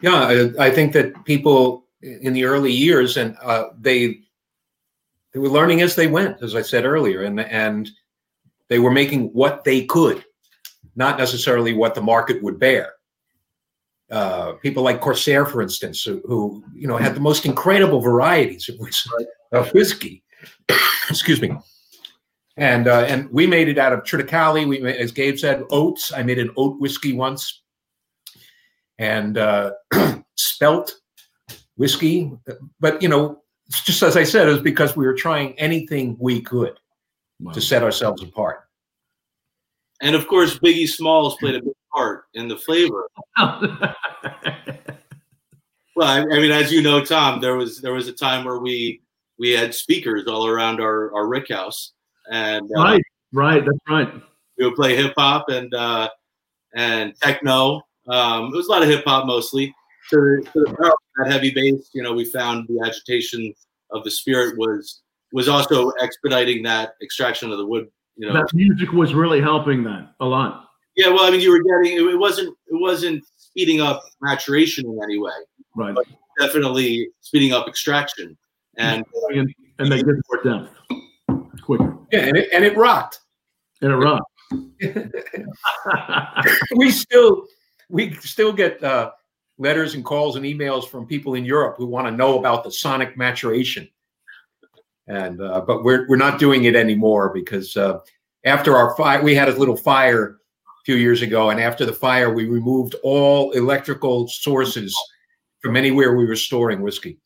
[0.00, 4.22] Yeah, I, I think that people in the early years and uh, they
[5.32, 7.90] they were learning as they went, as I said earlier, and and
[8.68, 10.24] they were making what they could
[10.96, 12.92] not necessarily what the market would bear.
[14.10, 18.68] Uh, people like Corsair, for instance, who, who, you know had the most incredible varieties
[18.68, 19.10] of, whiskey.
[19.52, 20.22] Of whiskey.
[21.08, 21.56] Excuse me.
[22.58, 24.68] And uh, and we made it out of triticale.
[24.68, 26.12] We, made, as Gabe said, oats.
[26.12, 27.62] I made an oat whiskey once,
[28.98, 29.72] and uh,
[30.36, 30.94] spelt
[31.76, 32.32] whiskey.
[32.80, 33.41] But you know,
[33.80, 36.78] just as I said, it was because we were trying anything we could
[37.40, 37.52] wow.
[37.52, 38.64] to set ourselves apart.
[40.00, 43.08] And of course, Biggie Smalls played a big part in the flavor.
[43.38, 43.94] well,
[46.00, 49.00] I, I, mean, as you know, Tom, there was there was a time where we
[49.38, 51.92] we had speakers all around our our rick house,
[52.30, 53.02] and uh, right,
[53.32, 54.12] right, that's right.
[54.58, 56.08] We would play hip hop and uh,
[56.74, 57.82] and techno.
[58.08, 59.74] Um, it was a lot of hip hop mostly.
[60.10, 63.54] To, to the that heavy bass, you know, we found the agitation
[63.90, 65.02] of the spirit was
[65.32, 69.82] was also expediting that extraction of the wood you know, that music was really helping
[69.84, 70.68] that a lot.
[70.96, 75.00] Yeah, well, I mean, you were getting it wasn't it wasn't speeding up maturation in
[75.02, 75.32] any way,
[75.74, 75.96] right?
[76.38, 78.36] definitely speeding up extraction
[78.76, 80.70] and and, and they get more depth
[81.62, 81.96] quicker.
[82.10, 83.20] Yeah, and it, and it rocked.
[83.80, 84.24] And it rocked.
[86.76, 87.46] we still
[87.88, 89.12] we still get uh,
[89.62, 92.70] letters and calls and emails from people in Europe who want to know about the
[92.70, 93.88] sonic maturation
[95.06, 97.98] and uh, but we're we're not doing it anymore because uh,
[98.44, 101.92] after our fire, we had a little fire a few years ago, and after the
[101.92, 104.96] fire, we removed all electrical sources
[105.60, 107.18] from anywhere we were storing whiskey.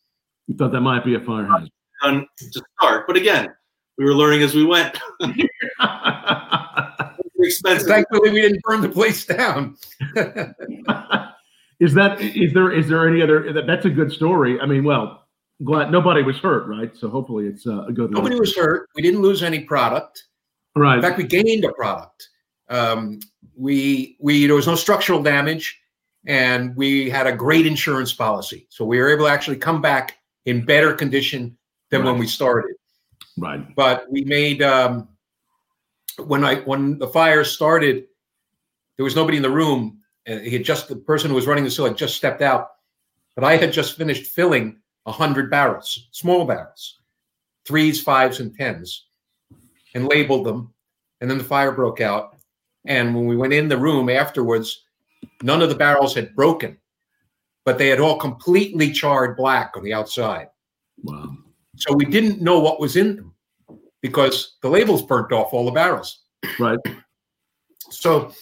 [0.47, 1.71] You thought that might be a fire hazard.
[2.03, 3.49] Done to start, but again,
[3.99, 4.99] we were learning as we went.
[7.39, 7.87] expensive.
[7.87, 9.77] Thankfully, we didn't burn the place down.
[11.81, 13.53] is that is there is there any other?
[13.53, 14.61] That, that's a good story.
[14.61, 15.27] I mean, well,
[15.65, 16.97] glad nobody was hurt, right?
[16.97, 18.11] So hopefully it's uh, a good.
[18.11, 18.89] Nobody was hurt.
[18.95, 20.25] We didn't lose any product.
[20.75, 20.97] Right.
[20.97, 22.29] In fact, we gained a product.
[22.69, 23.21] Um,
[23.57, 25.79] we we there was no structural damage,
[26.27, 30.17] and we had a great insurance policy, so we were able to actually come back
[30.45, 31.57] in better condition
[31.91, 32.11] than right.
[32.11, 32.75] when we started.
[33.39, 33.75] Right.
[33.75, 35.09] But we made um,
[36.19, 38.07] when I when the fire started,
[38.97, 39.96] there was nobody in the room.
[40.27, 42.73] He had just the person who was running the still had just stepped out,
[43.37, 46.99] but I had just finished filling 100 barrels, small barrels,
[47.65, 49.07] threes, fives, and tens,
[49.95, 50.73] and labeled them.
[51.21, 52.37] And then the fire broke out.
[52.87, 54.85] And when we went in the room afterwards,
[55.43, 56.77] none of the barrels had broken,
[57.65, 60.49] but they had all completely charred black on the outside.
[61.03, 61.37] Wow.
[61.77, 63.35] So we didn't know what was in them
[64.03, 66.23] because the labels burnt off all the barrels.
[66.59, 66.79] Right.
[67.91, 68.33] So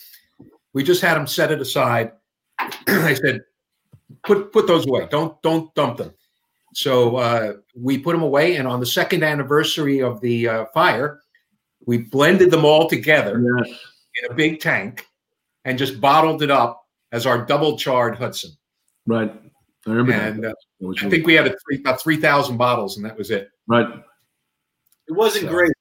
[0.75, 2.13] we just had them set it aside.
[2.59, 3.41] I said,
[4.25, 5.09] put put those away.
[5.11, 6.13] Don't don't dump them.
[6.75, 11.21] So uh, we put them away, and on the second anniversary of the uh, fire,
[11.87, 13.79] we blended them all together yes.
[14.21, 15.07] in a big tank
[15.65, 18.51] and just bottled it up as our double charred Hudson.
[19.07, 19.33] Right.
[19.87, 20.57] I remember and, that.
[20.83, 23.51] Uh, I think we had three, about 3,000 bottles, and that was it.
[23.69, 23.87] Right.
[25.07, 25.51] It wasn't so.
[25.51, 25.73] great.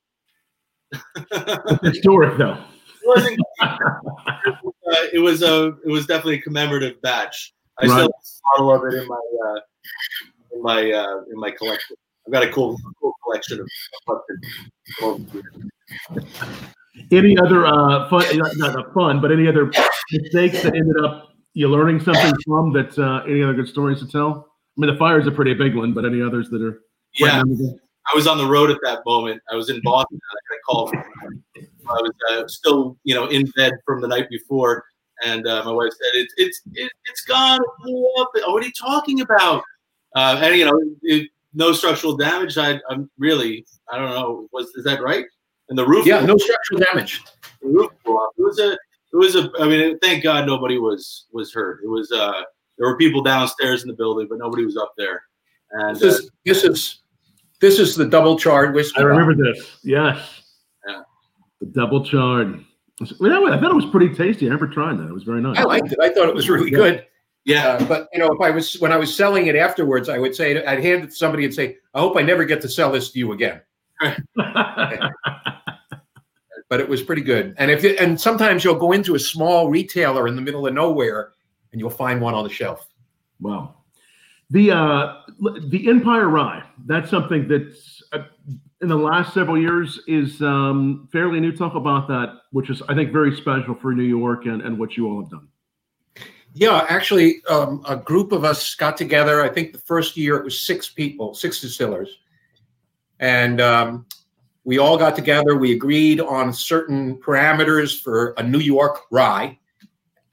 [1.82, 2.58] historic though.
[3.02, 3.39] It wasn't.
[4.94, 5.74] uh, it was a.
[5.86, 7.54] It was definitely a commemorative batch.
[7.80, 7.91] I right.
[7.91, 9.60] still have a bottle of it in my uh,
[10.54, 11.96] in my uh, in my collection.
[12.26, 14.22] I've got a cool, cool collection of.
[17.12, 18.38] Any other uh, fun?
[18.38, 19.72] Not, not fun, but any other
[20.12, 22.72] mistakes that ended up you learning something from?
[22.74, 24.48] That uh, any other good stories to tell?
[24.78, 26.82] I mean, the fire is a pretty big one, but any others that are?
[27.16, 27.44] Yeah,
[28.12, 29.41] I was on the road at that moment.
[29.52, 30.20] I was in Boston.
[30.32, 30.96] I got called.
[31.90, 34.86] I was uh, still, you know, in bed from the night before,
[35.26, 38.32] and uh, my wife said, "It's it's it, it's gone, it blew up.
[38.34, 39.64] What are you talking about?"
[40.16, 42.58] Uh, and you know, it, no structural damage.
[42.58, 44.48] I, I'm really, I don't know.
[44.52, 45.26] Was is that right?
[45.70, 46.06] And the roof?
[46.06, 47.22] Yeah, no structural damage.
[47.62, 48.32] The roof blew up.
[48.38, 48.78] It was a, it
[49.14, 49.50] was a.
[49.60, 51.82] I mean, thank God nobody was was hurt.
[51.84, 52.12] It was.
[52.12, 52.44] uh
[52.78, 55.22] There were people downstairs in the building, but nobody was up there.
[55.72, 57.04] And this is, uh, this is
[57.62, 59.00] this is the double charred whiskey.
[59.00, 59.78] I remember this.
[59.84, 60.43] Yes.
[61.64, 61.66] Yeah.
[61.66, 62.64] The double charred.
[63.01, 64.45] I thought it was pretty tasty.
[64.45, 65.07] I remember trying that.
[65.07, 65.57] It was very nice.
[65.57, 65.99] I liked it.
[65.99, 67.05] I thought it was really good.
[67.45, 70.18] Yeah, uh, but you know, if I was when I was selling it afterwards, I
[70.18, 72.70] would say I'd hand it to somebody and say, "I hope I never get to
[72.70, 73.61] sell this to you again."
[76.70, 77.53] but it was pretty good.
[77.57, 80.74] And if it, and sometimes you'll go into a small retailer in the middle of
[80.74, 81.34] nowhere,
[81.72, 82.88] and you'll find one on the shelf.
[83.41, 83.76] Wow.
[84.49, 85.22] The uh,
[85.68, 86.64] the Empire Rye.
[86.86, 88.24] That's something that's uh,
[88.84, 91.56] in the last several years is um, fairly new.
[91.56, 94.98] Talk about that, which is I think very special for New York and, and what
[94.98, 95.48] you all have done.
[96.54, 99.42] Yeah, actually, um, a group of us got together.
[99.42, 102.20] I think the first year it was six people, six distillers,
[103.20, 104.06] and um,
[104.66, 105.56] we all got together.
[105.56, 109.58] We agreed on certain parameters for a New York rye,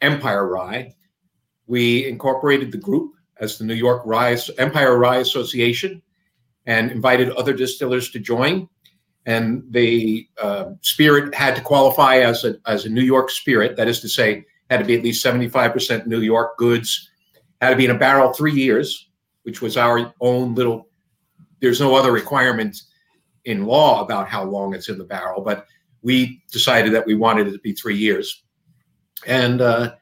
[0.03, 0.95] Empire Rye.
[1.69, 6.03] We incorporated the group as the New York Rye Empire Rye Association,
[6.67, 8.69] and invited other distillers to join.
[9.27, 13.77] And the uh, spirit had to qualify as a as a New York spirit.
[13.77, 17.11] That is to say, had to be at least 75% New York goods,
[17.61, 19.11] had to be in a barrel three years,
[19.43, 20.89] which was our own little,
[21.61, 22.83] there's no other requirement
[23.45, 25.67] in law about how long it's in the barrel, but
[26.03, 28.45] we decided that we wanted it to be three years.
[29.27, 29.95] And uh,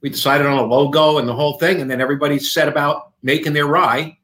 [0.00, 1.80] we decided on a logo and the whole thing.
[1.80, 4.16] And then everybody set about making their rye.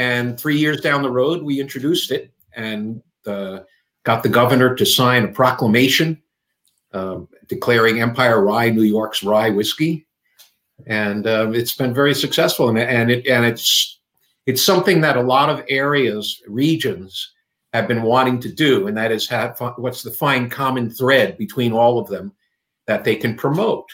[0.00, 3.58] And three years down the road, we introduced it and uh,
[4.04, 6.22] got the governor to sign a proclamation
[6.94, 10.06] uh, declaring Empire Rye New York's rye whiskey,
[10.86, 12.70] and uh, it's been very successful.
[12.70, 14.00] And, and it and it's
[14.46, 17.34] it's something that a lot of areas, regions,
[17.74, 21.74] have been wanting to do, and that is have what's the fine common thread between
[21.74, 22.32] all of them
[22.86, 23.90] that they can promote.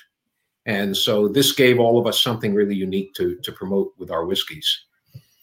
[0.67, 4.25] And so this gave all of us something really unique to to promote with our
[4.25, 4.86] whiskeys.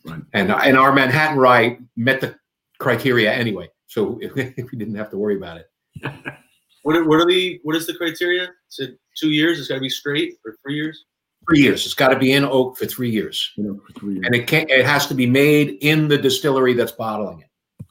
[0.05, 0.21] Right.
[0.33, 2.35] And and our Manhattan Rye met the
[2.79, 5.67] criteria anyway, so we didn't have to worry about it.
[6.83, 8.49] What are, what are the what is the criteria?
[8.69, 9.57] Is it two years?
[9.57, 11.05] It's got to be straight or three years?
[11.47, 11.85] Three years.
[11.85, 13.51] It's got to be in oak for three years.
[13.55, 14.25] Yeah, for three years.
[14.25, 14.69] And it can't.
[14.69, 17.85] It has to be made in the distillery that's bottling it.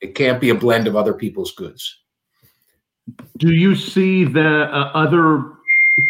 [0.00, 2.00] It can't be a blend of other people's goods.
[3.38, 5.52] Do you see the uh, other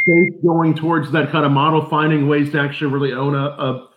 [0.03, 3.89] states going towards that kind of model, finding ways to actually really own a, a,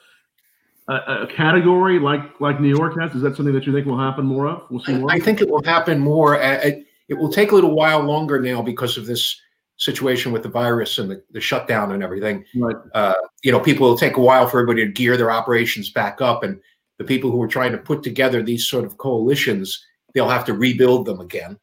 [0.90, 3.14] a category like like New York has?
[3.14, 4.64] Is that something that you think will happen more of?
[4.70, 5.12] We'll see more.
[5.12, 6.40] I think it will happen more.
[6.40, 6.78] At,
[7.10, 9.40] it will take a little while longer now because of this
[9.78, 12.44] situation with the virus and the, the shutdown and everything.
[12.56, 12.76] Right.
[12.94, 13.14] Uh,
[13.44, 16.44] you know, people will take a while for everybody to gear their operations back up,
[16.44, 16.60] and
[16.98, 19.84] the people who are trying to put together these sort of coalitions,
[20.14, 21.58] they'll have to rebuild them again.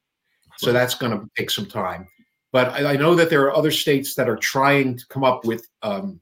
[0.58, 2.06] So that's going to take some time.
[2.52, 5.44] But I, I, know that there are other states that are trying to come up
[5.44, 6.20] with um,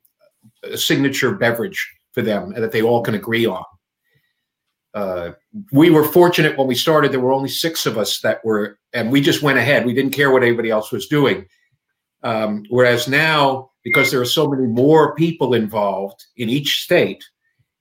[0.62, 3.64] a signature beverage for them and that they all can agree on
[4.94, 5.32] uh,
[5.70, 7.12] we were fortunate when we started.
[7.12, 9.86] There were only six of us that were, and we just went ahead.
[9.86, 11.46] We didn't care what anybody else was doing.
[12.22, 17.24] Um, whereas now, because there are so many more people involved in each state,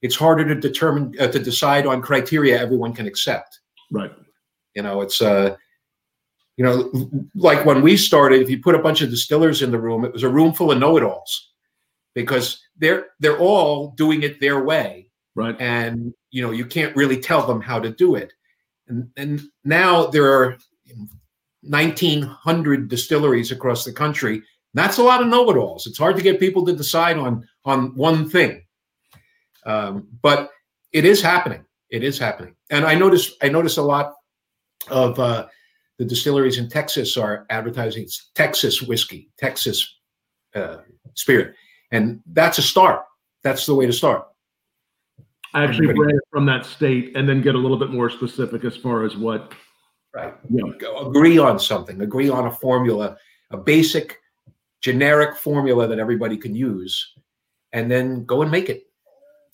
[0.02, 3.60] it's harder to determine uh, to decide on criteria everyone can accept.
[3.92, 4.12] Right.
[4.74, 5.56] You know, it's uh,
[6.58, 6.90] you know,
[7.36, 10.14] like when we started, if you put a bunch of distillers in the room, it
[10.14, 11.52] was a room full of know-it-alls
[12.14, 15.56] because they're they're all doing it their way Right.
[15.60, 18.34] And you know, you can't really tell them how to do it.
[18.88, 20.58] And and now there are
[21.62, 24.44] 1900 distilleries across the country.
[24.74, 25.86] That's a lot of know-it-alls.
[25.86, 28.64] It's hard to get people to decide on on one thing.
[29.66, 30.50] Um, but
[30.92, 31.64] it is happening.
[31.90, 32.56] It is happening.
[32.70, 34.14] And I notice I notice a lot
[34.90, 35.48] of uh,
[35.98, 40.00] the distilleries in Texas are advertising Texas whiskey, Texas
[40.56, 40.78] uh,
[41.14, 41.56] spirit,
[41.92, 43.06] and that's a start.
[43.44, 44.28] That's the way to start.
[45.54, 48.64] I actually bring it from that state and then get a little bit more specific
[48.64, 49.54] as far as what
[50.14, 50.34] Right.
[50.50, 50.64] Yeah.
[51.00, 52.02] Agree on something.
[52.02, 53.18] Agree on a formula,
[53.52, 54.18] a basic,
[54.82, 57.14] generic formula that everybody can use,
[57.72, 58.84] and then go and make it,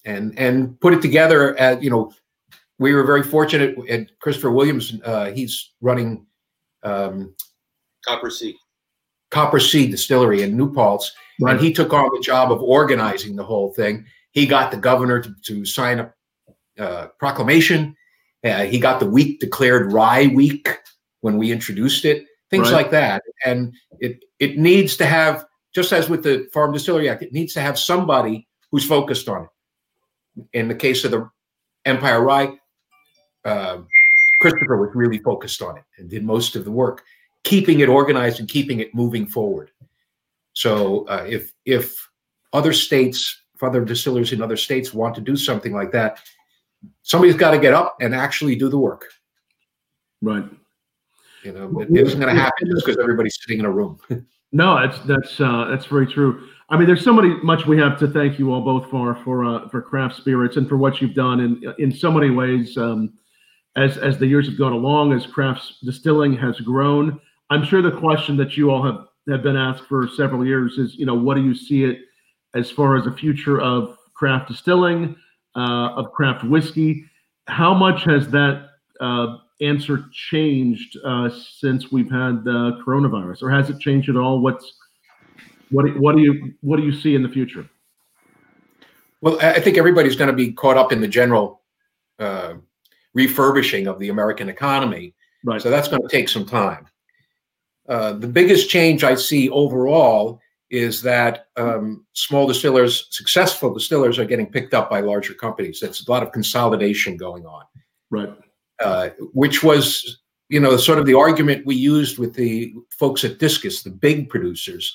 [0.05, 1.55] and and put it together.
[1.59, 2.11] At you know,
[2.79, 3.77] we were very fortunate.
[3.87, 6.25] At Christopher Williams, uh, he's running
[6.81, 7.35] um,
[8.07, 8.55] Coppersea.
[9.31, 11.11] Coppersea Distillery in New Paltz,
[11.41, 11.53] right.
[11.53, 14.05] and he took on the job of organizing the whole thing.
[14.31, 16.13] He got the governor to, to sign a
[16.79, 17.95] uh, proclamation.
[18.43, 20.69] Uh, he got the week declared Rye Week
[21.21, 22.25] when we introduced it.
[22.49, 22.77] Things right.
[22.77, 27.21] like that, and it it needs to have just as with the Farm Distillery Act,
[27.21, 29.49] it needs to have somebody who's focused on it.
[30.53, 31.29] In the case of the
[31.85, 32.57] Empire Rye,
[33.45, 33.79] uh,
[34.39, 37.03] Christopher was really focused on it and did most of the work,
[37.47, 39.71] keeping it organized and keeping it moving forward.
[40.51, 42.09] So uh, if if
[42.51, 46.19] other states, if other distillers in other states want to do something like that,
[47.03, 49.05] somebody's got to get up and actually do the work.
[50.21, 50.43] Right.
[51.43, 53.97] You know, it isn't going to happen just because everybody's sitting in a room.
[54.51, 56.49] no, that's that's uh, that's very true.
[56.69, 59.45] I mean, there's so many much we have to thank you all both for for
[59.45, 62.77] uh, for craft spirits and for what you've done in in so many ways.
[62.77, 63.13] Um,
[63.77, 67.91] as as the years have gone along, as craft distilling has grown, I'm sure the
[67.91, 71.35] question that you all have have been asked for several years is, you know, what
[71.35, 71.99] do you see it
[72.55, 75.15] as far as the future of craft distilling,
[75.55, 77.05] uh, of craft whiskey?
[77.47, 78.69] How much has that
[79.01, 84.39] uh, answer changed uh, since we've had the coronavirus, or has it changed at all?
[84.39, 84.73] What's
[85.69, 87.67] what what do you what do you see in the future?
[89.21, 91.61] Well, I think everybody's going to be caught up in the general
[92.19, 92.53] uh,
[93.13, 95.15] refurbishing of the American economy.
[95.43, 95.61] Right.
[95.61, 96.87] So that's going to take some time.
[97.87, 104.25] Uh, the biggest change I see overall is that um, small distillers, successful distillers, are
[104.25, 105.79] getting picked up by larger companies.
[105.79, 107.63] That's a lot of consolidation going on.
[108.09, 108.33] Right.
[108.83, 110.19] Uh, which was,
[110.49, 114.29] you know, sort of the argument we used with the folks at Discus, the big
[114.29, 114.93] producers,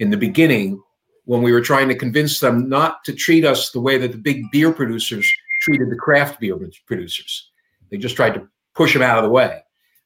[0.00, 0.82] in the beginning
[1.24, 4.18] when we were trying to convince them not to treat us the way that the
[4.18, 5.30] big beer producers
[5.62, 7.50] treated the craft beer producers.
[7.90, 9.63] They just tried to push them out of the way.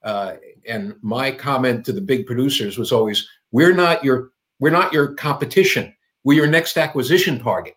[0.09, 4.91] Uh, and my comment to the big producers was always, "We're not your we're not
[4.91, 5.95] your competition.
[6.25, 7.75] We're your next acquisition target,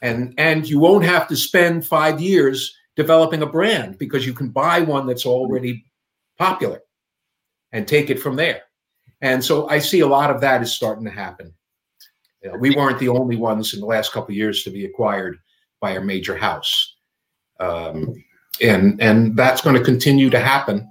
[0.00, 4.48] and and you won't have to spend five years developing a brand because you can
[4.48, 5.84] buy one that's already
[6.38, 6.80] popular
[7.72, 8.62] and take it from there."
[9.20, 11.52] And so I see a lot of that is starting to happen.
[12.42, 15.36] You know, we weren't the only ones in the last couple years to be acquired
[15.78, 16.96] by a major house.
[17.60, 18.14] Um,
[18.62, 20.88] and and that's going to continue to happen.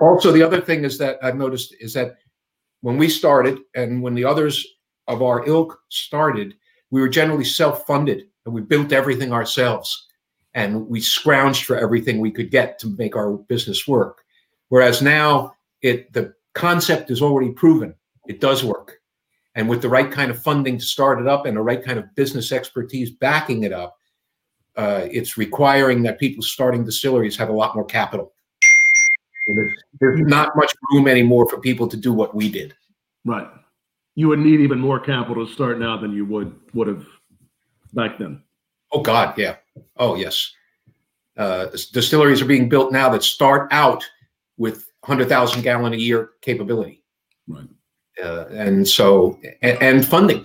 [0.00, 2.16] Also, the other thing is that I've noticed is that
[2.82, 4.66] when we started and when the others
[5.08, 6.54] of our ilk started,
[6.90, 10.06] we were generally self-funded and we built everything ourselves,
[10.54, 14.22] and we scrounged for everything we could get to make our business work.
[14.68, 17.94] Whereas now, it the concept is already proven;
[18.26, 19.00] it does work,
[19.54, 21.98] and with the right kind of funding to start it up and the right kind
[21.98, 23.96] of business expertise backing it up,
[24.76, 28.32] uh, it's requiring that people starting distilleries have a lot more capital.
[29.54, 32.74] There's, there's not much room anymore for people to do what we did.
[33.24, 33.48] Right.
[34.14, 37.06] You would need even more capital to start now than you would would have
[37.94, 38.42] back then.
[38.92, 39.56] Oh God, yeah.
[39.96, 40.52] Oh yes.
[41.36, 44.04] Uh, distilleries are being built now that start out
[44.58, 47.02] with 100,000 gallon a year capability.
[47.48, 47.68] Right.
[48.22, 50.44] Uh, and so, and, and funding,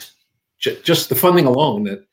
[0.59, 2.05] J- just the funding alone that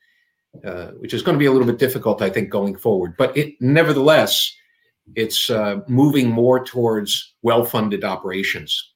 [0.63, 3.15] uh, which is going to be a little bit difficult, I think, going forward.
[3.17, 4.55] But it, nevertheless,
[5.15, 8.93] it's uh, moving more towards well-funded operations.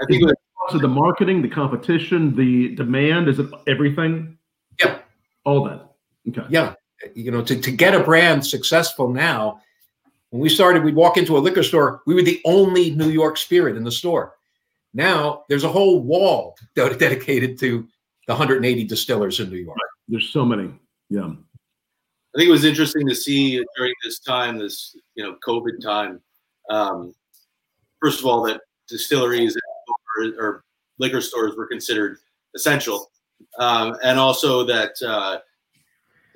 [0.00, 3.28] I think it's also the marketing, the competition, the demand.
[3.28, 4.38] Is it everything?
[4.80, 4.98] Yeah,
[5.44, 5.90] all that.
[6.28, 6.46] Okay.
[6.48, 6.74] Yeah,
[7.14, 9.60] you know, to, to get a brand successful now.
[10.30, 12.02] When we started, we'd walk into a liquor store.
[12.06, 14.34] We were the only New York spirit in the store.
[14.94, 17.88] Now there's a whole wall dedicated to
[18.26, 19.78] the 180 distillers in New York.
[20.06, 20.70] There's so many.
[21.08, 21.30] Yeah.
[22.38, 26.20] I think it was interesting to see during this time, this you know COVID time.
[26.70, 27.12] Um,
[28.00, 30.64] first of all, that distilleries or, or
[31.00, 32.18] liquor stores were considered
[32.54, 33.10] essential,
[33.58, 35.40] um, and also that uh,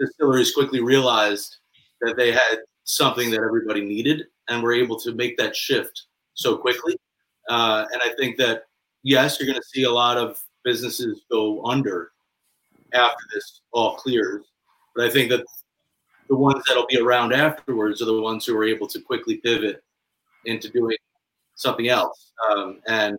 [0.00, 1.58] distilleries quickly realized
[2.00, 6.56] that they had something that everybody needed, and were able to make that shift so
[6.56, 6.96] quickly.
[7.48, 8.64] Uh, and I think that
[9.04, 12.10] yes, you're going to see a lot of businesses go under
[12.92, 14.44] after this all clears.
[14.96, 15.46] But I think that
[16.32, 19.84] the ones that'll be around afterwards are the ones who are able to quickly pivot
[20.46, 20.96] into doing
[21.56, 22.32] something else.
[22.48, 23.18] Um, and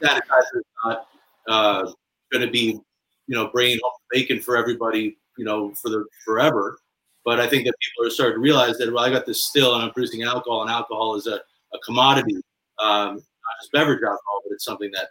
[0.00, 1.08] sanitizer is not
[1.46, 1.92] uh,
[2.32, 2.80] going to be,
[3.26, 6.78] you know, bringing home bacon for everybody, you know, for the forever.
[7.22, 9.74] But I think that people are starting to realize that well, I got this still
[9.74, 11.40] and I'm producing alcohol, and alcohol is a
[11.74, 12.36] a commodity,
[12.78, 15.08] um, not just beverage alcohol, but it's something that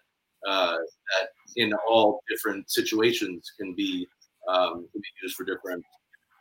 [0.48, 4.08] uh, that in all different situations can be
[4.50, 5.86] um, can be used for different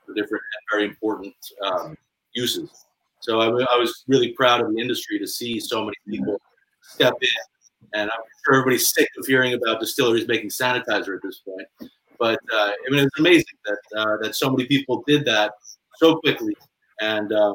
[0.07, 1.97] for different very important um,
[2.33, 2.87] uses.
[3.21, 6.41] So I, I was really proud of the industry to see so many people
[6.83, 7.89] step in.
[7.95, 11.91] And I'm sure everybody's sick of hearing about distilleries making sanitizer at this point.
[12.19, 15.55] But uh, I mean, it's amazing that uh, that so many people did that
[15.97, 16.57] so quickly,
[17.01, 17.55] and um,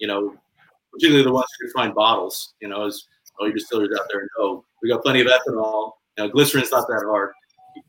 [0.00, 0.34] you know,
[0.92, 2.54] particularly the ones who find bottles.
[2.60, 3.06] You know, as
[3.38, 5.92] all your distillers out there know, we got plenty of ethanol.
[6.16, 7.32] You know, glycerin's not that hard.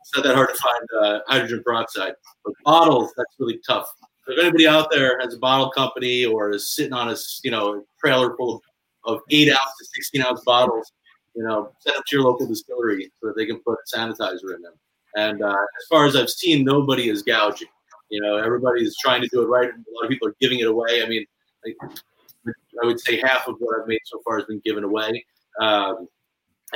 [0.02, 2.14] It's not that hard to find uh, hydrogen peroxide,
[2.44, 3.88] but bottles that's really tough.
[4.26, 7.52] So if anybody out there has a bottle company or is sitting on a you
[7.52, 8.62] know trailer full
[9.06, 10.92] of, of eight ounce to sixteen ounce bottles,
[11.36, 14.62] you know, send them to your local distillery so that they can put sanitizer in
[14.62, 14.74] them.
[15.16, 17.68] And uh, as far as I've seen, nobody is gouging.
[18.10, 19.70] You know, everybody is trying to do it right.
[19.70, 21.04] A lot of people are giving it away.
[21.04, 21.26] I mean,
[21.66, 25.26] I would say half of what I've made so far has been given away.
[25.60, 26.08] Um,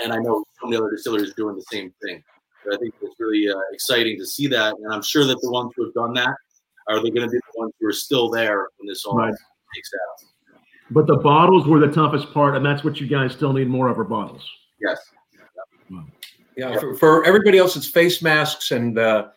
[0.01, 2.23] and I know so many other distilleries are doing the same thing.
[2.65, 4.75] But I think it's really uh, exciting to see that.
[4.75, 6.35] And I'm sure that the ones who have done that
[6.87, 9.33] are they going to be the ones who are still there when this all right.
[9.75, 10.29] takes out.
[10.91, 13.89] But the bottles were the toughest part, and that's what you guys still need more
[13.89, 14.47] of our bottles.
[14.81, 14.99] Yes.
[16.55, 19.29] Yeah, for, for everybody else, it's face masks and uh,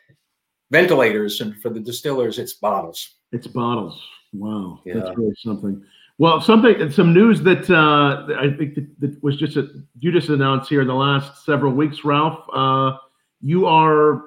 [0.70, 3.14] ventilators, and for the distillers, it's bottles.
[3.32, 3.98] It's bottles.
[4.32, 4.94] Wow, yeah.
[4.94, 5.82] that's really something.
[6.18, 9.68] Well, something, some news that uh, I think that, that was just a,
[9.98, 12.44] you just announced here in the last several weeks, Ralph.
[12.52, 12.96] Uh,
[13.40, 14.22] you are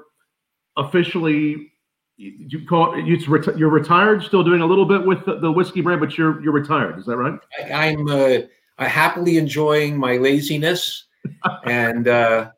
[0.77, 1.71] officially
[2.19, 5.49] you call it, it's reti- you're retired, still doing a little bit with the, the,
[5.49, 6.99] whiskey brand, but you're you're retired.
[6.99, 7.39] Is that right?
[7.71, 8.39] I, am uh,
[8.77, 11.05] happily enjoying my laziness,
[11.63, 12.51] and uh,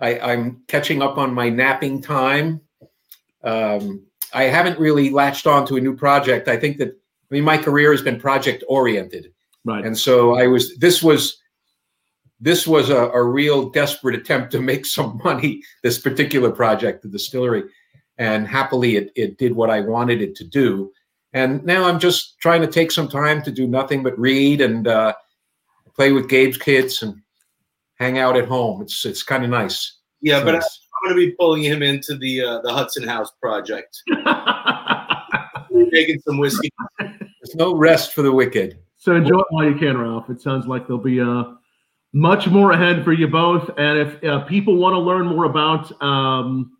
[0.00, 2.60] I, am catching up on my napping time.
[3.44, 6.48] Um, I haven't really latched on to a new project.
[6.48, 9.32] I think that I mean my career has been project oriented,
[9.64, 9.84] right?
[9.84, 10.76] And so I was.
[10.78, 11.40] This was
[12.40, 15.62] this was a, a real desperate attempt to make some money.
[15.82, 17.64] This particular project, the distillery,
[18.18, 20.92] and happily it it did what I wanted it to do.
[21.32, 24.86] And now I'm just trying to take some time to do nothing but read and
[24.86, 25.14] uh,
[25.96, 27.20] play with Gabe's kids and
[27.96, 28.82] hang out at home.
[28.82, 29.98] It's it's kind of nice.
[30.20, 30.60] Yeah, so but I'm
[31.04, 34.00] going to be pulling him into the uh, the Hudson House project.
[35.70, 36.70] Making some whiskey.
[36.98, 38.78] There's no rest for the wicked.
[38.96, 40.30] So enjoy it while you can, Ralph.
[40.30, 41.44] It sounds like there'll be uh,
[42.14, 43.68] much more ahead for you both.
[43.76, 46.78] And if uh, people want to learn more about um,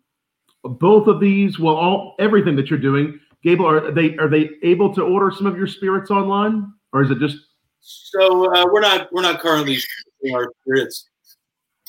[0.63, 4.95] both of these, well, all everything that you're doing, Gable, are they are they able
[4.95, 7.37] to order some of your spirits online, or is it just?
[7.81, 9.77] So uh, we're not we're not currently
[10.33, 11.09] our spirits.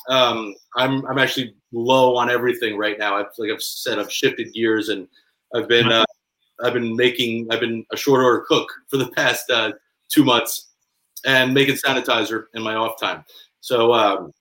[0.07, 3.15] Um, I'm I'm actually low on everything right now.
[3.15, 5.07] I've like I've said, I've shifted gears and
[5.55, 6.05] I've been uh,
[6.63, 9.71] I've been making I've been a short order cook for the past uh,
[10.09, 10.66] two months
[11.27, 13.23] and making sanitizer in my off time.
[13.59, 14.31] So um,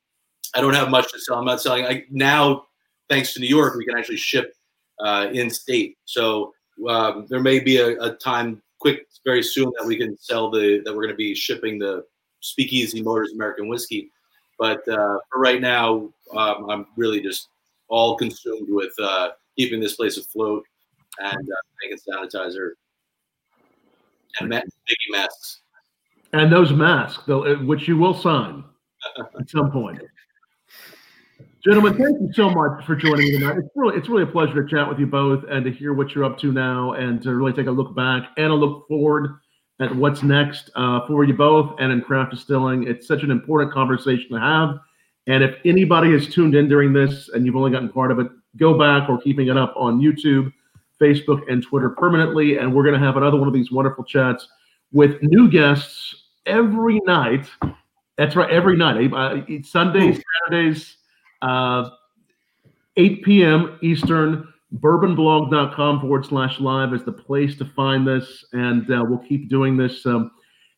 [0.54, 1.36] I don't have much to sell.
[1.36, 1.84] I'm not selling.
[1.84, 2.64] I now,
[3.10, 4.54] thanks to New York, we can actually ship
[5.00, 5.98] uh, in state.
[6.06, 6.54] So
[6.88, 10.80] um, there may be a, a time quick very soon that we can sell the
[10.84, 12.04] that we're going to be shipping the
[12.40, 14.10] Speakeasy Motors American Whiskey.
[14.58, 17.48] But uh, for right now, um, I'm really just
[17.88, 20.64] all consumed with uh, keeping this place afloat
[21.18, 22.70] and uh, making sanitizer
[24.38, 25.60] and ma- making masks.
[26.36, 28.62] And those masks, uh, which you will sign
[29.40, 30.02] at some point.
[31.64, 33.56] Gentlemen, thank you so much for joining me tonight.
[33.56, 36.14] It's really, it's really a pleasure to chat with you both and to hear what
[36.14, 39.38] you're up to now and to really take a look back and a look forward
[39.80, 42.86] at what's next uh, for you both and in craft distilling.
[42.86, 44.78] It's such an important conversation to have.
[45.26, 48.28] And if anybody has tuned in during this and you've only gotten part of it,
[48.58, 50.52] go back or keeping it up on YouTube,
[51.00, 52.58] Facebook, and Twitter permanently.
[52.58, 54.46] And we're going to have another one of these wonderful chats
[54.92, 57.46] with new guests every night.
[58.16, 59.12] That's right, every night.
[59.12, 60.96] Uh, Sundays, Saturdays,
[61.42, 61.90] uh,
[62.96, 63.78] 8 p.m.
[63.82, 68.44] Eastern bourbonblog.com forward slash live is the place to find this.
[68.52, 70.30] And uh, we'll keep doing this um,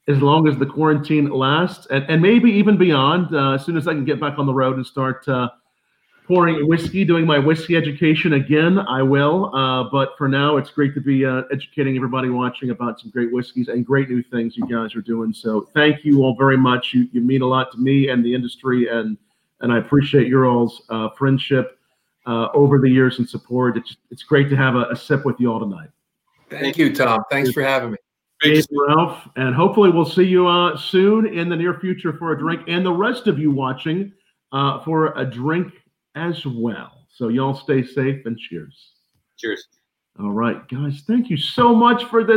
[0.08, 3.34] as long as the quarantine lasts and, and maybe even beyond.
[3.34, 5.48] Uh, as soon as I can get back on the road and start uh,
[6.28, 9.54] pouring whiskey, doing my whiskey education again, I will.
[9.56, 13.32] Uh, but for now, it's great to be uh, educating everybody watching about some great
[13.32, 15.32] whiskeys and great new things you guys are doing.
[15.32, 16.92] So thank you all very much.
[16.92, 19.16] You, you mean a lot to me and the industry, and,
[19.60, 21.78] and I appreciate your all's uh, friendship
[22.26, 23.78] uh, over the years and support.
[23.78, 25.88] It's it's great to have a, a, sip with you all tonight.
[26.50, 27.20] Thank you, Tom.
[27.30, 27.96] Thanks for having me.
[28.42, 32.38] Thanks, Ralph, and hopefully we'll see you uh, soon in the near future for a
[32.38, 34.12] drink, and the rest of you watching
[34.52, 35.72] uh, for a drink
[36.18, 37.06] as well.
[37.14, 38.92] So y'all stay safe and cheers.
[39.38, 39.66] Cheers.
[40.20, 41.04] All right, guys.
[41.06, 42.36] Thank you so much for this.